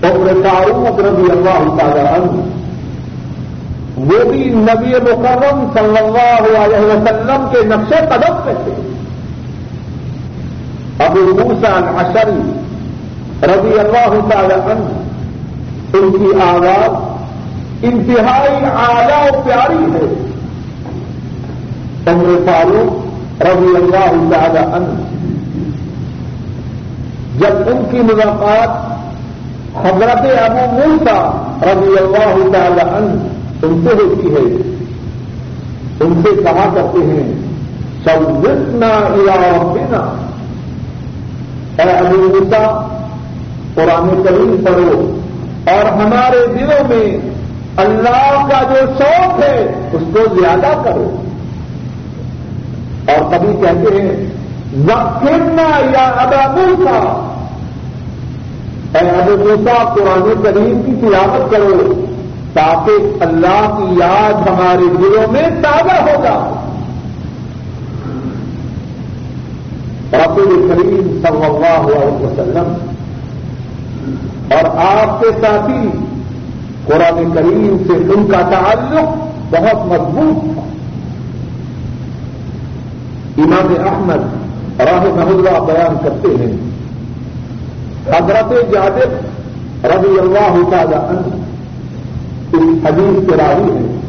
عمر 0.03 0.49
فاروق 0.49 1.01
رضی 1.01 1.31
اللہ 1.31 1.77
تعالی 1.79 2.01
عنہ، 2.01 2.41
وہ 3.97 4.31
بھی 4.31 4.45
نبی 4.45 4.95
مکرم 4.95 5.67
صلی 5.75 5.99
اللہ 5.99 6.59
علیہ 6.59 6.87
وسلم 6.87 7.49
کے 7.53 7.65
نقش 7.65 7.89
قدم 7.89 8.35
پہ 8.45 8.53
تھے۔ 8.65 8.73
ابو 11.05 11.21
موسا 11.21 11.73
الشری 11.75 12.53
رضی 13.43 13.79
اللہ 13.79 14.29
تعالی 14.31 14.55
عنہ 14.55 15.10
ان 15.95 16.11
کی 16.11 16.41
آواز 16.41 17.85
انتہائی 17.85 18.65
اعلی 18.65 19.29
و 19.29 19.41
پیاری 19.43 19.85
ہے۔ 19.95 20.07
عمر 22.07 22.47
فاروق 22.47 23.43
رضی 23.43 23.77
اللہ 23.77 24.33
تعالی 24.33 24.59
عنہ، 24.59 24.93
جب 27.39 27.69
ان 27.69 27.85
کی 27.91 27.99
ملاقات 27.99 28.77
حضرت 29.77 30.27
ابو 30.41 30.65
موسا 30.73 31.19
رضی 31.63 31.97
اللہ 31.99 32.53
تعالی 32.53 32.81
عنہ 32.81 33.67
ان 33.67 33.81
سے 33.85 33.95
ہوتی 33.95 34.35
ہے، 34.35 34.45
ان 36.01 36.23
سے 36.23 36.43
کہا 36.43 36.69
کرتے 36.75 37.05
ہیں 37.07 37.33
سونا 38.05 38.99
ربنا 38.99 40.03
اے 41.79 41.91
ابو 41.91 42.17
موسا 42.17 42.87
قرآن 43.75 44.23
کریم 44.23 44.57
پڑھو۔ 44.65 45.20
اور 45.67 45.85
ہمارے 45.85 46.47
دلوں 46.47 46.89
میں 46.89 47.19
اللہ 47.77 48.47
کا 48.51 48.63
جو 48.63 48.93
شوق 48.99 49.43
ہے، 49.43 49.75
اس 49.93 50.03
کو 50.13 50.37
زیادہ 50.41 50.83
کرو۔ 50.85 51.23
اور 53.09 53.33
کبھی 53.33 53.53
کہتے 53.61 54.01
ہیں 54.01 54.27
وقتنا 54.87 55.79
یا 55.79 56.09
ادا 56.09 56.55
موسا 56.57 56.99
اے 58.99 59.09
ابو 59.09 59.37
موسا 59.37 59.95
قرآن 59.95 60.43
کریم 60.43 60.83
کی 60.83 60.93
تلاوت 61.01 61.51
کرو 61.51 62.05
تاکہ 62.53 63.23
اللہ 63.25 63.75
کی 63.79 63.95
یاد 64.01 64.49
ہمارے 64.49 64.97
دلوں 64.99 65.33
میں 65.33 65.43
تازہ 65.43 66.11
ہوگا 66.11 66.55
رسول 70.13 70.71
کریم 70.71 71.19
صلی 71.23 71.45
اللہ 71.45 71.97
علیہ 71.97 72.27
وسلم 72.27 72.73
اور 74.51 74.65
آپ 74.77 75.21
کے 75.21 75.27
ساتھی 75.41 75.89
قرآن 76.87 77.31
کریم 77.35 77.77
سے 77.87 77.93
ان 77.93 78.27
کا 78.27 78.41
تعلق 78.41 79.09
بہت 79.51 79.87
مضبوط 79.87 80.55
تھا۔ 80.55 80.63
امام 83.39 83.89
احمد 83.89 84.41
راہ 84.81 85.05
محلہ 85.05 85.73
بیان 85.73 85.97
کرتے 86.03 86.29
ہیں۔ 86.29 86.53
حضرت 88.07 88.73
جادب 88.73 89.27
رضی 89.85 90.19
اللہ 90.19 90.71
تعالی 90.71 90.95
عنہ 90.95 91.35
اس 92.53 92.87
حدیث 92.87 93.31
کے 93.31 93.37
راوی 93.37 93.73
ہیں۔ 93.73 94.01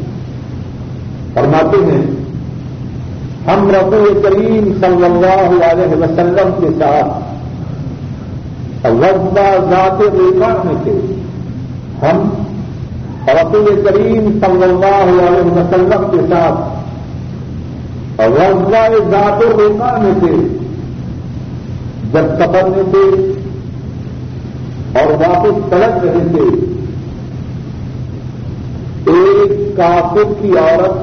فرماتے 1.34 1.76
ہیں، 1.92 2.02
ہم 3.46 3.70
رسول 3.70 4.20
کریم 4.22 4.72
صلی 4.80 5.04
اللہ 5.04 5.64
علیہ 5.64 5.96
وسلم 5.96 6.50
کے 6.60 6.78
ساتھ 6.78 7.31
وزبا 8.84 9.50
ذات 9.70 10.00
ریخا 10.00 10.62
میں 10.64 10.74
تھے 10.82 10.92
ہم 12.02 12.28
رسول 13.28 13.82
کریم 13.84 14.40
صلی 14.40 14.62
اللہ 14.62 14.96
علیہ 15.02 15.52
وسلم 15.52 16.10
کے 16.10 16.26
ساتھ 16.28 16.58
وزبا 18.20 18.86
ذات 19.10 19.42
ریخا 19.60 19.96
میں 20.02 20.12
تھے 20.20 20.34
جب 22.12 22.26
سفر 22.38 22.68
میں 22.68 22.82
تھے 22.90 23.06
اور 24.98 25.12
واپس 25.12 25.70
پلٹ 25.70 26.04
رہے 26.04 26.26
تھے، 26.32 26.48
ایک 29.12 29.76
کافر 29.76 30.32
کی 30.40 30.50
عورت، 30.58 30.96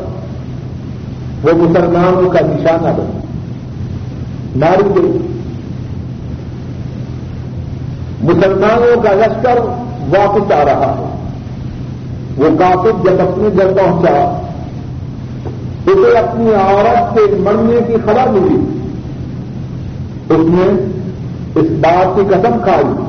وہ 1.45 1.53
مسلمانوں 1.53 2.29
کا 2.29 2.39
نشانہ 2.43 2.91
بنی 2.97 4.59
ماری 4.59 4.89
گئی۔ 4.95 5.38
مسلمانوں 8.29 9.01
کا 9.01 9.13
لشکر 9.13 9.57
واپس 10.09 10.51
آ 10.51 10.65
رہا 10.65 10.95
ہے۔ 10.97 11.05
وہ 12.37 12.57
کافر 12.59 12.91
جب 13.03 13.29
اپنے 13.29 13.49
گھر 13.57 13.73
پہنچا، 13.73 14.41
اسے 15.87 16.17
اپنی 16.17 16.53
عورت 16.53 17.13
کے 17.13 17.35
مرنے 17.39 17.79
کی 17.87 17.93
خبر 18.05 18.27
ملی۔ 18.27 18.79
اس 20.29 20.39
نے 20.39 20.91
اس 21.55 21.67
بات 21.71 22.15
کی 22.15 22.21
قسم 22.29 22.59
کھائی 22.63 23.03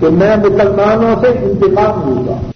کہ 0.00 0.08
میں 0.08 0.36
مسلمانوں 0.36 1.20
سے 1.20 1.28
انتقام 1.28 2.14
لوں 2.14 2.28
گا۔ 2.28 2.50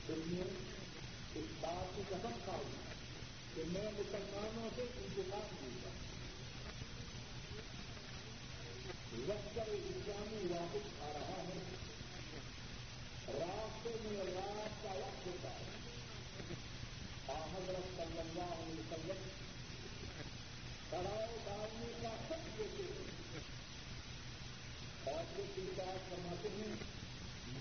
فرماتے 26.11 26.49
ہیں 26.49 26.75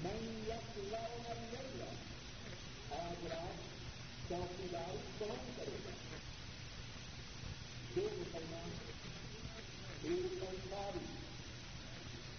میں 0.01 0.13
یق 0.47 0.77
لاؤ 0.91 1.17
آج 2.97 3.25
رات 3.31 3.67
چوکیدار 4.29 4.95
کون 5.19 5.51
کرے 5.57 5.77
گا 5.85 5.91
دو 7.95 8.07
مسلمان 8.13 8.69
ایک 10.03 10.43
انساری 10.49 11.05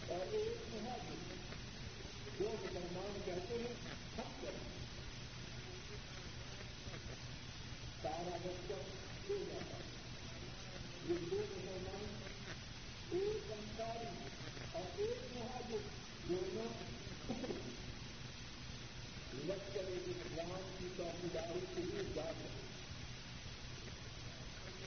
اور 0.08 0.34
ایک 0.34 0.74
مہاجر 0.74 1.38
دو 2.38 2.54
مسلمان 2.62 3.20
کہتے 3.24 3.54
ہیں 3.54 3.74
سب 4.16 4.42
کریں۔ 4.42 4.68
سارا 8.02 8.36
بچہ 8.44 8.80
دو 9.28 9.38
جاتا 9.48 9.78
یہ 11.08 11.28
دو 11.30 11.44
ادارے 21.30 21.60
کے 21.74 21.80
لیے 21.80 22.02
یاد 22.14 22.38
رکھیں 22.40 22.68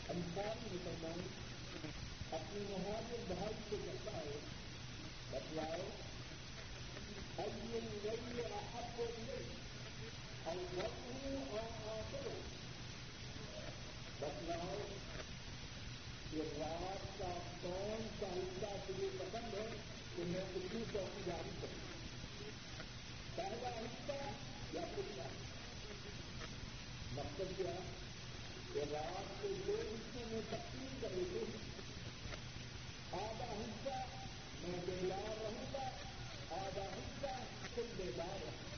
انسان 0.10 0.58
مسلمان 0.64 1.20
اپنی 2.32 2.64
محاذ 2.70 3.12
بحال 3.28 3.54
سے 3.70 3.76
کرتا 3.86 4.18
ہے 4.18 4.40
بتلاؤ 5.30 5.86
اب 7.38 7.48
یہ 7.66 8.42
آپ 8.56 8.98
کو 8.98 9.06
ملے 9.18 9.38
اور 10.46 10.58
وقت 10.76 11.24
اور 11.52 11.70
آخروں 11.92 12.36
بتلاؤ 14.20 14.82
یہ 16.34 16.52
رات 16.58 17.08
کا 17.20 17.32
کون 17.62 18.08
سا 18.20 18.34
حصہ 18.34 18.74
تجھے 18.88 19.10
پسند 19.18 19.54
ہے 19.54 19.66
تو 20.16 20.24
میں 20.26 20.42
اسی 20.56 20.84
کو 20.92 21.08
جاری 21.26 21.56
کروں 21.62 21.82
پہلا 23.36 23.70
حصہ 23.70 24.22
یا 24.74 24.82
پھر 24.96 25.02
پچھلا 25.02 25.43
مقصد 27.16 27.58
کیا 27.58 27.74
کہ 28.74 28.80
رات 28.92 29.42
کو 29.42 29.48
دو 29.68 29.74
حصوں 29.82 30.26
میں 30.32 30.42
تقسیم 30.50 30.98
کر 31.02 31.08
لیتے 31.12 31.40
ہیں 31.40 31.62
آدھا 33.14 33.46
حصہ 33.46 33.96
میں 34.62 34.80
بیدار 34.86 35.42
رہوں 35.42 35.66
گا، 35.74 35.84
آدھا 36.56 36.84
حصہ 36.84 37.34
خود 37.76 37.98
بیدار 37.98 38.28
رہوں 38.28 38.52
گا۔ 38.52 38.72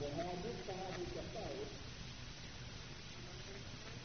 مہاجر 0.00 0.62
کہا 0.66 0.90
بھی 0.96 1.04
کرتا 1.14 1.40
ہے 1.40 1.64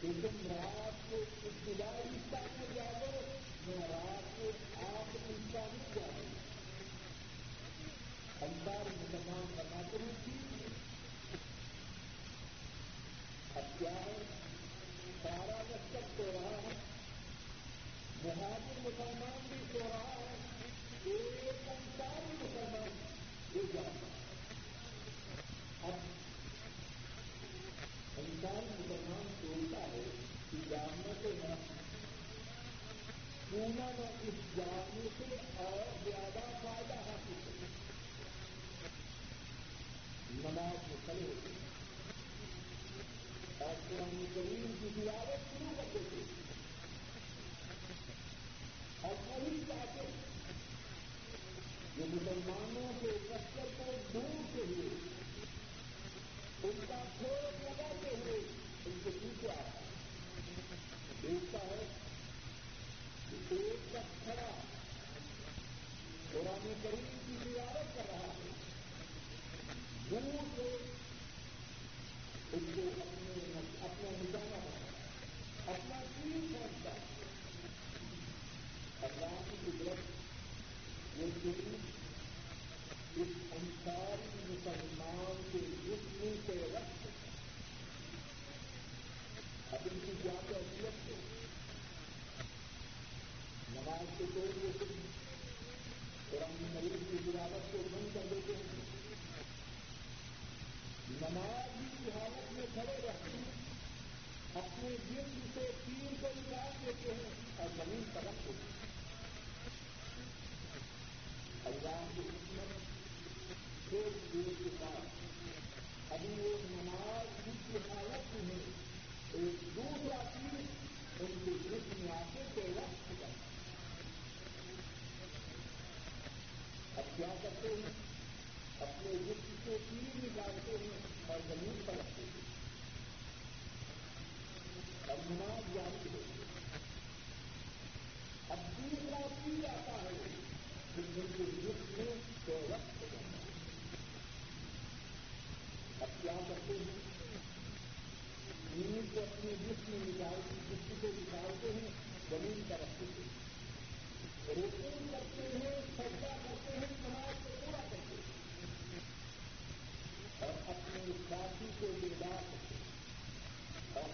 کہ 0.02 0.08
تم 0.22 0.38
رات 0.48 1.10
کو 1.10 1.16
ابتدائی 1.44 2.08
حصہ 2.08 2.42
میں 2.58 2.68
جا 2.76 2.92
کر 2.92 3.24
میں 3.68 3.88
رات 3.88 4.38
کو 4.38 4.52
آپ 4.88 5.16
حصہ 5.16 5.66
میں 5.74 5.96
جا 5.96 6.08
رہی 6.08 6.26
ہوں 6.26 6.45
انسان 8.46 8.88
مسلمان 8.88 9.46
بناتے 9.56 9.98
ہیں 9.98 10.14
اب 13.56 13.80
کیا 13.80 13.92
ہے 13.92 14.18
سارا 15.22 15.62
لشکر 15.70 16.04
سو 16.18 16.26
رہا 16.34 16.58
ہے، 16.64 16.74
مہاجر 18.24 18.80
مسلمان 18.84 19.40
بھی 19.48 19.60
سو 19.72 19.80
رہا 19.80 20.14
ہے 20.20 20.34
ایک 21.06 21.70
انسان 21.70 22.36
مسلمان 22.42 22.92
یہ 23.56 23.74
جاتا 23.74 24.06
ہے 24.06 24.14
اب 25.84 25.98
انسان 28.18 28.64
مسلمان 28.80 29.28
سوچتا 29.42 29.82
ہے 29.94 30.04
کہ 30.52 30.58
جاننا 30.70 31.14
کے 31.22 31.32
نام 31.40 31.64
پونا 33.50 33.90
نہ 33.98 34.08
اس 34.28 34.58
جاننے 34.58 35.08
سے 35.18 35.36
اور 35.58 35.84
زیادہ 36.06 36.46
فائدہ 36.64 37.00
ہے۔ 37.06 37.15
نماز 40.46 40.88
میں 40.88 40.98
کھڑے 41.06 41.22
ہوتے 41.22 41.50
ہیں۔ 41.50 41.64
اور 43.58 43.76
قرآن 43.90 44.26
کریم 44.36 44.74
کی 44.80 44.88
تجارت 44.96 45.40
شروع 45.52 45.72
کر 45.78 45.84
دیتے 45.94 46.16
ہیں 46.16 46.26
اور 49.02 49.16
وہی 49.28 49.64
چاہتے 49.68 50.02
جو 51.98 52.04
مسلمانوں 52.08 52.94
کے 53.02 53.08
لشکر 53.08 53.66
کو 53.78 53.92
ڈھونڈتے 54.12 54.62
ہوئے 54.62 54.90
ان 56.64 56.80
کا 56.88 57.04
کھوج 57.18 57.64
لگاتے 57.64 58.10
ہوئے 58.10 58.38
ان 58.86 59.00
کے 59.04 59.10
پیچھے 59.22 59.50
آتا 59.50 59.80
ہے۔ 59.80 59.94
دیکھتا 61.24 61.60
ہے 61.60 61.86
کہ 63.30 63.56
ایک 63.56 63.92
شخص 63.92 64.24
کھڑا 64.24 64.50
قرآن 66.32 66.74
کریم 66.84 67.15
دور 70.10 70.22
سے 70.56 70.66
اس 72.54 72.66
کو 72.76 72.82
اپنے 73.02 73.62
اپنا 73.82 74.10
نظارہ 74.12 74.60
اپنا 75.68 76.00
چیز 76.16 76.52
سمجھتا 76.52 76.92
اللہ 79.02 79.34
کی 79.50 79.56
قدرت 79.64 81.20
یہ 81.20 81.32
چیز 81.44 81.74
اس 83.18 83.34
انساری 83.52 84.30
مسلمان 84.50 85.42
کے 85.52 85.60
جسم 85.86 86.36
کے 86.46 86.60
رقص 86.74 87.08
اب 89.72 89.88
ان 89.92 90.00
کی 90.06 90.12
کیا 90.22 90.38
حیثیت 90.50 91.08
سے 91.08 91.16
نماز 93.72 94.18
کے 94.18 94.26
طور 94.36 94.54
پہ 94.80 94.95
اپنے 104.86 104.98
دل 105.10 105.30
سے 105.54 105.62
تین 105.86 106.16
کو 106.22 106.28
نکال 106.36 106.72
دیتے 106.86 107.14
ہیں 107.14 107.30
اور 107.58 107.70
زمین 107.78 108.04
پر 108.14 108.22
رکھ 108.26 108.48
دیتے 108.48 108.75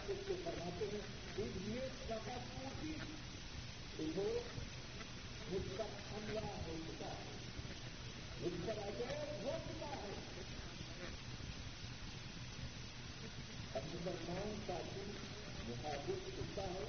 اور 0.01 0.07
خود 0.07 0.27
کو 0.27 0.35
فرماتے 0.43 0.85
ہیں 0.91 0.99
اس 1.37 1.55
لیے 1.57 1.87
سفا 1.97 2.37
پوچھی 2.45 2.93
وہ 4.15 4.23
مجھ 5.51 5.77
پر 5.77 5.91
حملہ 6.07 6.39
ہو 6.39 6.75
چکا 6.87 7.09
ہے 7.09 7.35
مجھ 8.41 8.67
پر 8.67 8.81
اجیب 8.83 9.43
ہو 9.43 9.57
چکا 9.67 9.89
ہے 9.95 10.15
اب 13.73 13.83
مسلمان 13.95 14.55
کا 14.67 14.77
دل 14.95 15.11
محافظ 15.67 16.39
ہوتا 16.39 16.63
ہے 16.63 16.85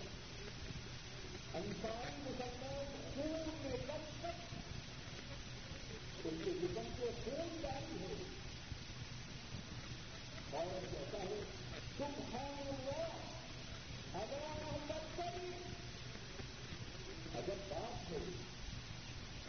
انسان 1.54 2.20
مسلمان 2.24 2.94
خون 3.14 3.50
میں 3.62 3.76
کب 3.86 4.08
تک 4.20 4.54
ان 6.24 6.40
کے 6.44 6.50
جسم 6.62 6.88
کو 7.00 7.10
خون 7.24 7.56
جاری 7.62 8.00
ہے 8.00 8.14
اور 10.52 10.80
کہتا 10.92 11.20
ہے 11.20 11.42
تم 11.98 12.12
خان 12.30 12.70
ہوا 14.22 14.52
اگر 14.52 14.82
محمد 14.84 15.60
اگر 17.36 17.60
بات 17.68 18.10
ہو 18.10 18.18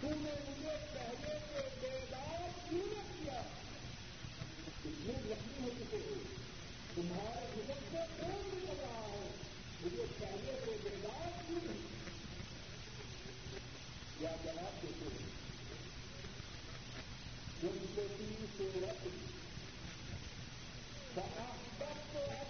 تم 0.01 0.23
نے 0.23 0.33
مجھے 0.47 0.75
پہلے 0.93 1.37
سے 1.47 1.67
بیدار 1.81 2.47
کیوں 2.69 2.85
نہ 2.85 3.01
کیا 3.09 3.39
اتنے 4.85 5.13
زخمی 5.27 5.63
ہو 5.63 5.69
چکے 5.79 5.97
ہو 5.97 6.15
تمہارے 6.95 7.45
جسم 7.57 7.85
سے 7.91 8.05
کون 8.19 8.49
بھی 8.49 8.59
لگ 8.59 8.81
رہا 8.81 9.03
ہے 9.03 9.27
مجھے 9.83 10.05
پہلے 10.19 10.59
سے 10.65 10.77
بیدار 10.83 11.29
کیوں 11.47 11.59
نہیں 11.63 11.81
کیا 14.17 14.35
جواب 14.43 14.81
دیتے 14.83 15.13
ہیں 15.13 15.31
جن 17.61 17.85
سے 17.95 18.07
تین 18.17 18.45
سے 18.57 18.69
رکھ 18.79 19.07
تک 21.15 22.42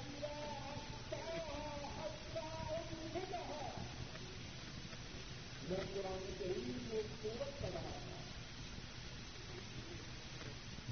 تو 5.76 5.84
قرآن 5.93 6.26
کریم 6.39 6.78
کو 6.89 6.97
سورت 7.21 7.61
کر 7.61 7.69
رہا 7.74 7.91
تھا 7.93 8.17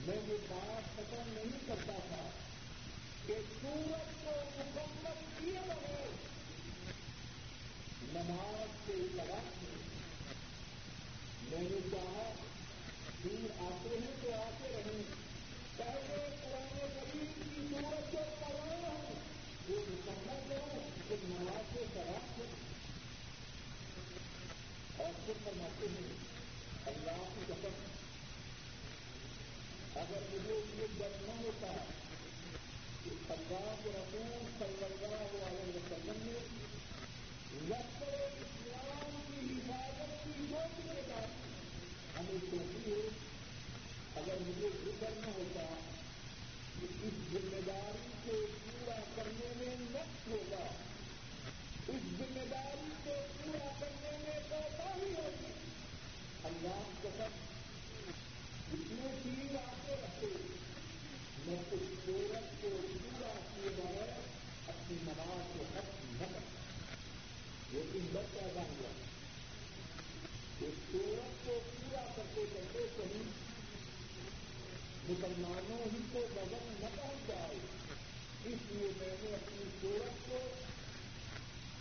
میں 0.05 0.15
یہ 0.27 0.37
بات 0.47 0.87
ختم 0.95 1.27
نہیں 1.27 1.59
کرتا 1.67 1.97
تھا 2.07 2.21
کہ 3.27 3.33
سورج 3.51 4.15
کو 4.23 4.31
مکمل 4.55 5.19
کیے 5.37 5.59
بغیر 5.67 6.07
نماز 8.13 8.73
کے 8.85 8.93
تلاش 9.13 9.61
میں 11.51 11.61
نے 11.61 11.79
چاہا 11.91 12.31
دور 13.23 13.49
آتے 13.61 13.95
ہیں 13.95 14.15
تو 14.21 14.33
آتے 14.39 14.73
رہیں 14.73 15.03
پہلے 15.77 16.25
پرانے 16.41 16.89
غریب 16.95 17.37
کی 17.45 17.67
سورج 17.69 18.11
کو 18.11 18.25
پڑھانا 18.39 18.97
ہے 18.97 19.13
وہ 19.69 19.83
مکمل 19.89 20.51
ہو 20.51 20.81
پھر 21.07 21.29
نماز 21.29 21.73
کے 21.73 21.85
تلاش 21.93 22.39
اور 25.01 25.13
پھر 25.25 25.33
فرماتے 25.43 25.87
ہیں 25.87 26.09
اللہ 26.85 27.23
کی 27.35 27.41
قسم 27.47 27.79
اگر 29.95 30.19
مجھے 30.31 30.53
یہ 30.79 30.87
جنم 30.99 31.41
ہوتا 31.43 31.67
اللہ 33.29 33.75
کے 33.83 33.89
رسول 33.89 34.45
صلی 34.59 34.83
اللہ 34.83 35.47
علیہ 35.47 35.75
وسلم 35.75 36.19
نے 36.23 36.39
لشکر 37.69 38.13
اسلام 38.41 39.21
کی 39.27 39.45
حفاظت 39.45 40.23
کی 40.23 40.45
جو 40.49 40.57
ذمہ 40.77 41.01
داری 41.07 41.49
ہمیں 42.17 42.37
سوچی 42.51 42.91
ہے 42.91 43.09
اگر 44.15 44.35
مجھے 44.41 44.69
ذکر 44.85 45.09
نہ 45.19 45.31
ہوتا 45.37 45.65
کہ 46.79 46.85
اس 47.01 47.13
ذمہ 47.31 47.61
داری 47.67 48.07
کو 48.25 48.45
پورا 48.69 48.99
کرنے 49.15 49.53
میں 49.57 49.75
نقص 49.79 50.27
ہوگا۔ 50.27 50.90
اللہ 57.11 57.27
سب 57.27 58.73
اتنے 58.73 59.09
چیز 59.23 59.55
میں 61.45 61.55
اس 61.71 61.89
سورج 62.05 62.61
کو 62.61 62.69
پورا 62.83 63.31
کیے 63.47 63.69
بغیر 63.77 64.11
اپنی 64.67 64.97
نماز 65.03 65.49
کو 65.53 65.63
ختم 65.73 66.13
نہ 66.19 66.25
کرتا 66.25 66.61
لیکن 67.73 68.07
جب 68.13 68.31
پیدا 68.33 68.61
ہوا 68.61 68.91
اس 70.61 70.79
سورج 70.91 71.45
کو 71.45 71.59
پورا 71.67 72.05
کرتے 72.15 72.45
کرتے 72.53 72.85
کہیں 72.97 73.29
مسلمانوں 75.09 75.79
ہی 75.85 76.03
کو 76.13 76.25
وزن 76.35 76.73
نہ 76.79 76.95
پہنچ 76.95 77.27
جائے 77.27 77.59
اس 78.45 78.71
لیے 78.71 78.91
میں 78.99 79.15
نے 79.23 79.33
اپنی 79.35 79.69
سورج 79.81 80.29
کو 80.29 80.39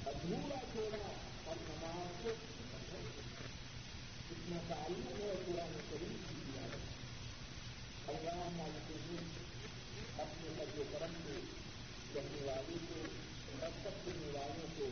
ادھورا 0.07 0.61
چھوڑا 0.73 1.07
اور 1.45 1.57
نماز 1.69 2.23
کو 2.23 2.50
اتنا 4.51 4.61
تعلق 4.69 5.21
ہے 5.21 5.35
قرآن 5.47 5.75
کریم 5.91 6.15
کی 6.29 6.39
اللہ 8.09 8.39
مالک 8.57 8.89
اپنے 10.21 10.49
حج 10.57 10.81
کرم 10.93 11.13
سے 11.27 11.39
کہنے 12.15 12.41
والے 12.45 12.79
کو 12.89 13.03
مقصد 13.53 14.01
کرنے 14.07 14.31
والوں 14.33 14.67
کو 14.79 14.89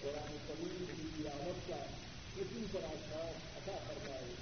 قرآن 0.00 0.36
کریم 0.48 0.84
کی 0.92 1.08
تلاوت 1.16 1.68
کا 1.68 1.82
کسی 2.36 2.64
طرح 2.72 2.94
شوق 3.04 3.58
عطا 3.58 3.76
کروائے 3.88 4.32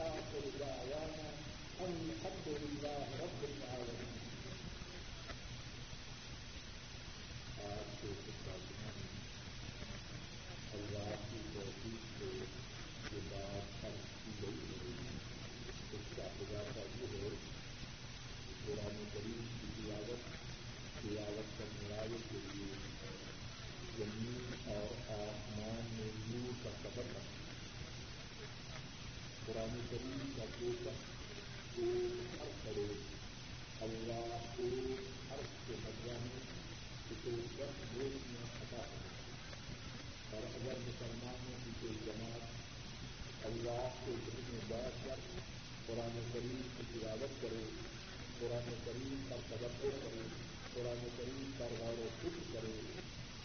آپ 0.00 0.32
کو 0.32 0.40
رجاوانا 0.44 1.30
الحمد 1.80 2.48
للہ 2.48 2.98
رب 3.14 3.44
العالمین 3.44 4.18
آج 7.68 7.96
کے 8.02 8.12
خطبہ 8.18 8.60
اللہ 10.74 11.14
کی 11.30 11.40
توفیق 11.54 12.18
سے 12.18 12.30
یہ 13.12 13.20
بات 13.30 13.84
حل 13.84 13.96
کی 14.24 14.30
گئی 14.42 14.60
ہے 14.68 15.08
اس 15.92 16.04
کا 16.16 16.28
خلاصہ 16.38 16.84
یہ 16.92 17.10
ہے 17.14 17.28
قرآن 18.66 19.02
کریم 19.14 19.42
کی 19.54 19.66
تلاوت 19.76 20.30
تلاوت 21.02 21.58
کرنے 21.58 21.88
والے 21.90 22.16
کے 22.28 22.38
لیے 22.44 22.78
زمین 23.96 24.54
اور 24.66 24.94
آسمان 25.14 25.90
میں 25.90 26.08
نور 26.22 26.52
کا 26.62 26.70
سفر 26.78 27.10
رکھنا 27.10 27.40
قرآن 29.46 29.78
کریم 29.90 30.32
کا 30.36 30.44
شوق 30.58 30.86
ایک 30.86 32.40
ہر 32.40 32.50
کرے 32.64 32.86
اللہ 33.80 34.34
ایک 34.58 35.08
ہر 35.30 35.44
کے 35.66 35.76
مجھا 35.84 36.18
میں 36.22 36.40
اسے 37.10 37.36
دس 37.58 37.84
دیش 37.94 38.20
میں 38.30 38.50
ہٹا 38.54 38.82
سکے 38.86 40.36
اور 40.36 40.50
اگر 40.52 40.80
مسلمانوں 40.86 41.58
کی 41.64 41.70
کوئی 41.80 41.94
جماعت 42.06 42.60
اللہ 43.44 43.88
کے 44.04 44.12
دل 44.26 44.40
میں 44.48 44.60
بیٹھ 44.68 45.06
کر 45.06 45.20
قرآن 45.86 46.18
کریم 46.32 46.60
کی 46.76 46.84
تلاوت 46.92 47.42
کرے 47.42 47.62
قرآن 48.40 48.68
کریم 48.84 49.22
کا 49.28 49.36
تبدو 49.48 49.90
کرے 50.02 50.22
قرآن 50.74 51.02
کریم 51.16 51.50
کا 51.58 51.66
غور 51.70 51.98
و 51.98 52.08
فکر 52.20 52.52
کرے 52.52 52.72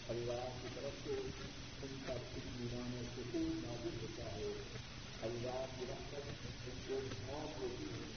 اللہ 0.08 0.46
کی 0.62 0.68
طرف 0.74 1.04
سے 1.04 1.16
ان 1.82 1.96
کا 2.06 2.12
اطمینان 2.12 2.94
و 2.94 3.02
سکون 3.08 3.60
نازل 3.64 3.98
ہوتا 4.02 4.30
ہے 4.36 4.52
اللہ 5.22 5.64
کی 5.74 5.86
رحمت 5.88 6.28
ان 6.66 6.78
کو 6.86 7.00
معاف 7.26 7.60
ہوتی 7.60 7.90
ہے 7.92 8.08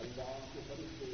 اللہ 0.00 0.38
کے 0.52 0.60
فرشتے 0.68 1.12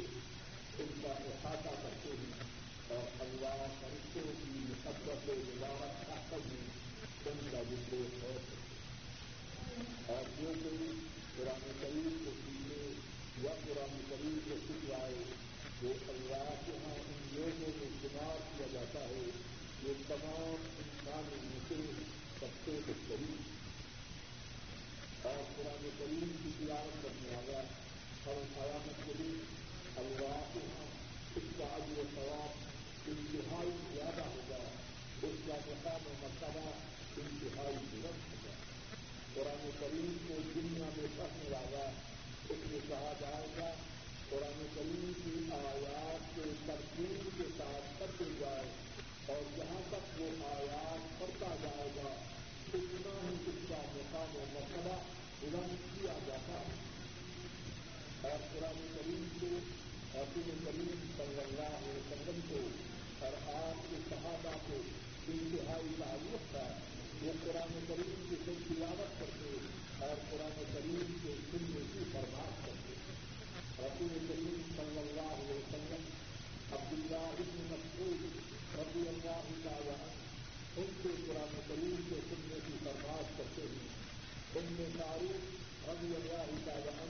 ان 0.77 0.93
کا 1.03 1.13
احاطہ 1.25 1.75
کرتے 1.81 2.15
ہیں 2.21 2.47
اور 2.89 3.21
اللہ 3.21 3.65
فرشتوں 3.79 4.31
کی 4.43 4.59
محبت 4.59 5.29
مبارک 5.29 6.07
طاقت 6.07 6.47
میں 6.47 7.31
ان 7.31 7.47
کا 7.51 7.61
ذکر 7.69 8.23
ہے 8.23 8.37
اور 10.07 10.29
جو 10.39 10.53
کوئی 10.63 10.89
قرآن 11.37 11.71
کریم 11.81 12.17
کو 12.25 12.31
سیکھے 12.39 12.91
یا 13.43 13.53
قرآن 14.23 14.35
کے 14.43 14.55
جو 15.79 15.89
اللہ 16.09 16.49
کے 16.65 16.73
یہاں 16.73 16.93
ان 16.97 17.23
لوگوں 17.31 17.71
کو 17.79 17.87
شمار 18.01 18.37
کیا 18.51 18.67
جاتا 18.73 18.99
ہے 18.99 19.23
یہ 19.83 20.03
تمام 20.07 20.67
انسان 20.75 21.25
سے 21.67 21.79
سب 22.39 22.53
سے 22.65 22.77
قریب 22.85 23.41
اور 25.27 25.41
قرآن 25.57 25.89
کریم 25.97 26.31
کی 26.43 26.51
تلاوت 26.59 27.03
کرنے 27.03 27.35
والا 27.35 27.59
اور 28.25 28.41
قیامت 28.53 29.05
کریم 29.07 29.37
اللہ 29.97 30.39
کے 30.53 30.59
یہاں 30.61 30.87
اس 31.35 31.51
کا 31.57 31.67
عجر 31.75 31.99
و 31.99 32.03
ثواب 32.15 33.07
انتہائی 33.07 33.77
زیادہ 33.93 34.27
ہوگا 34.27 34.63
اس 35.23 35.47
کا 35.47 35.57
مقام 35.67 36.01
و 36.05 36.13
مرتبہ 36.21 36.69
انتہائی 37.17 37.77
بلند 37.91 38.27
ہوگا 38.27 38.55
قرآن 39.33 39.69
کریم 39.79 40.17
کو 40.27 40.41
دنیا 40.55 40.89
میں 40.97 41.07
پڑھنے 41.17 41.49
والا 41.49 41.89
اس 42.49 42.69
میں 42.71 42.79
کہا 42.87 43.13
جائے 43.19 43.47
گا 43.57 43.73
قرآن 44.33 44.65
کریم 44.75 45.11
کی 45.25 45.55
آیات 45.55 46.35
کے 46.35 46.41
ترتیب 46.65 47.37
کے 47.37 47.43
ساتھ 47.57 47.99
پڑھتے 47.99 48.23
جائے 48.39 48.69
اور 49.25 49.41
جہاں 49.57 49.81
تک 49.89 50.21
وہ 50.21 50.27
آیات 50.45 51.19
پڑھتا 51.19 51.55
جائے 51.63 51.89
گا، 51.95 52.09
اتنا 52.73 53.29
ہی 53.29 53.35
اس 53.47 53.69
کا 53.69 53.81
مقام 53.95 54.35
و 54.35 54.43
مرتبہ 54.53 54.95
بلند 55.41 55.75
کیا 55.93 56.13
جاتا 56.27 56.59
ہے۔ 56.59 56.73
اور 58.21 58.39
قرآن 58.53 58.87
کریم 58.95 59.27
کو 59.41 59.47
حسین 60.15 60.57
کریم 60.65 61.11
صلی 61.17 61.39
اللہ 61.39 61.77
علیہ 61.77 61.97
وسلم 61.97 62.39
کو 62.49 62.67
اور 63.25 63.53
آپ 63.53 63.91
کے 63.91 63.97
صحابہ 64.09 64.57
کو 64.67 64.81
انتہائی 65.27 65.87
تعلق 65.99 66.51
تھا 66.51 66.77
وہ 67.21 67.31
قرآن 67.43 67.79
کریم 67.87 68.25
کی 68.29 68.35
سے 68.45 68.51
تلاوت 68.67 69.19
کرتے 69.19 69.57
اور 70.05 70.15
قرآن 70.31 70.63
کریم 70.73 71.17
کے 71.23 71.33
سننے 71.51 71.81
کی 71.93 71.99
برباد 72.13 72.65
کرتے۔ 72.65 72.72
رسول 73.83 74.25
کریم 74.27 74.61
صلی 74.77 74.99
اللہ 74.99 75.33
علیہ 75.33 75.55
وسلم، 75.55 76.03
عبداللہ 76.71 77.27
ابن 77.27 77.67
مسعود 77.71 78.37
رضی 78.79 79.09
اللہ 79.09 79.69
تعالیٰ 79.69 80.07
ان 80.77 80.85
کے 81.03 81.09
قرآن 81.27 81.59
کریم 81.67 81.95
کے 82.09 82.15
سننے 82.29 82.59
کی 82.67 82.73
برباد 82.83 83.37
کرتے 83.37 83.61
ہیں۔ 83.61 84.03
ان 84.55 84.75
میں 84.79 84.89
تعریف 84.97 85.89
رضی 85.89 86.15
اللہ 86.15 86.65
تعالیٰ 86.65 87.05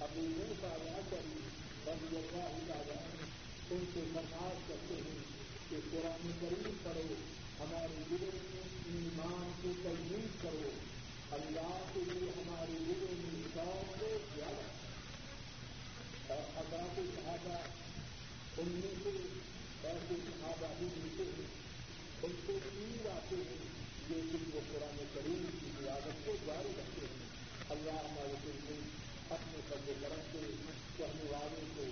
ابو 0.00 0.20
موسا 0.20 1.00
کری 1.10 1.40
رضی 1.86 2.16
اللہ 2.16 2.72
تعالیٰ 2.72 2.96
ان 3.70 3.84
سے 3.94 4.00
برباد 4.12 4.68
کرتے 4.68 4.94
ہیں 4.94 5.18
کہ 5.70 5.76
قرآن 5.92 6.30
کریم 6.40 6.76
پڑھو 6.82 7.14
ہمارے 7.60 8.02
دلوں 8.10 8.30
میں 8.32 8.94
ایمان 8.94 9.52
کو 9.62 9.72
تجویز 9.82 10.42
کرو۔ 10.42 10.70
اللہ 11.30 11.84
کے 11.94 12.00
لیے 12.06 12.30
ہمارے 12.30 12.72
دلوں 12.72 13.14
میں 13.22 13.42
شوق 13.54 14.00
کو 14.00 14.18
زیادہ۔ 14.36 14.85
حضرات 16.28 16.96
صحابہ 17.14 17.56
ان 18.58 18.68
میں 18.68 18.94
سے 19.02 19.10
ایسے 19.88 20.14
صحابہ 20.22 20.72
بھی 20.78 20.86
ملتے 20.96 21.22
ہیں 21.22 21.44
ان 22.22 22.32
کو 22.46 22.58
تین 22.64 23.06
آتے 23.10 23.36
ہیں 23.36 23.66
جو 24.08 24.20
جن 24.32 24.50
کو 24.52 24.60
قرآن 24.72 25.04
کریم 25.14 25.44
کی 25.60 25.88
عادت 25.88 26.26
کو 26.26 26.34
جاری 26.46 26.72
رکھتے 26.78 27.06
ہیں 27.06 27.28
اللہ 27.70 28.00
ہمارے 28.00 28.34
دل 28.44 28.58
میں 28.64 28.80
اپنے 29.30 29.60
سب 29.68 29.86
کرم 30.02 30.20
سے 30.32 30.42
کہنے 30.96 31.30
والوں 31.30 31.70
کو 31.76 31.86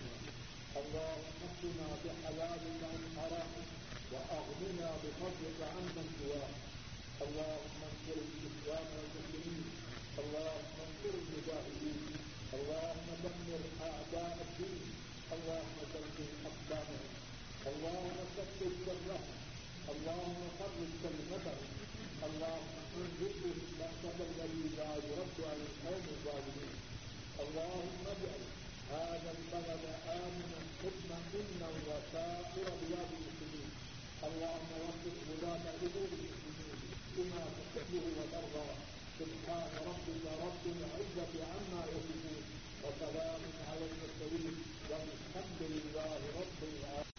اللهم 0.80 1.24
انا 1.62 1.88
بحلالك 2.04 2.80
عن 2.92 3.02
حرامك 3.16 3.68
بفضلك 5.02 5.58
عمن 5.72 6.06
سواك 6.18 6.54
اللهم 7.24 7.78
انصر 7.88 8.18
والمسلمين 8.68 9.64
اللهم 10.22 10.74
انصر 10.86 11.14
المجاهدين 11.22 12.00
اللهم 12.56 13.08
دمر 13.24 13.62
الدين 14.46 14.80
اللهم 15.36 15.78
دمر 15.94 16.20
اللهم 17.70 18.16
شرهم 18.60 19.24
اللهم 19.92 20.40
فرج 20.58 20.90
كلمتهم 21.02 21.68
اللهم 22.26 22.74
انزل 22.96 23.34
الذي 24.30 24.64
لا 24.78 24.90
يرد 25.08 25.36
عن 25.50 25.58
القوم 25.68 26.04
الظالمين 26.16 26.85
اللهم 27.44 28.02
اجعل 28.14 28.42
هذا 28.90 29.30
البلد 29.38 29.84
آمنا 30.08 30.58
مطمئنا 30.84 31.68
وسائر 31.88 32.68
بلاد 32.80 33.10
المسلمين. 33.18 33.70
اللهم 34.28 34.70
وفق 34.84 35.16
ولاة 35.30 35.64
أمور 35.86 36.10
المسلمين. 36.18 36.80
بما 37.16 37.44
تحبه 37.56 38.04
وترضى. 38.18 38.68
سبحان 39.20 39.70
ربك 39.88 40.24
رب 40.44 40.64
العزة 40.76 41.34
عما 41.52 41.80
يصفون. 41.92 42.44
وسلام 42.84 43.42
على 43.68 43.84
المرسلين 43.90 44.56
والحمد 44.90 45.60
لله 45.60 45.95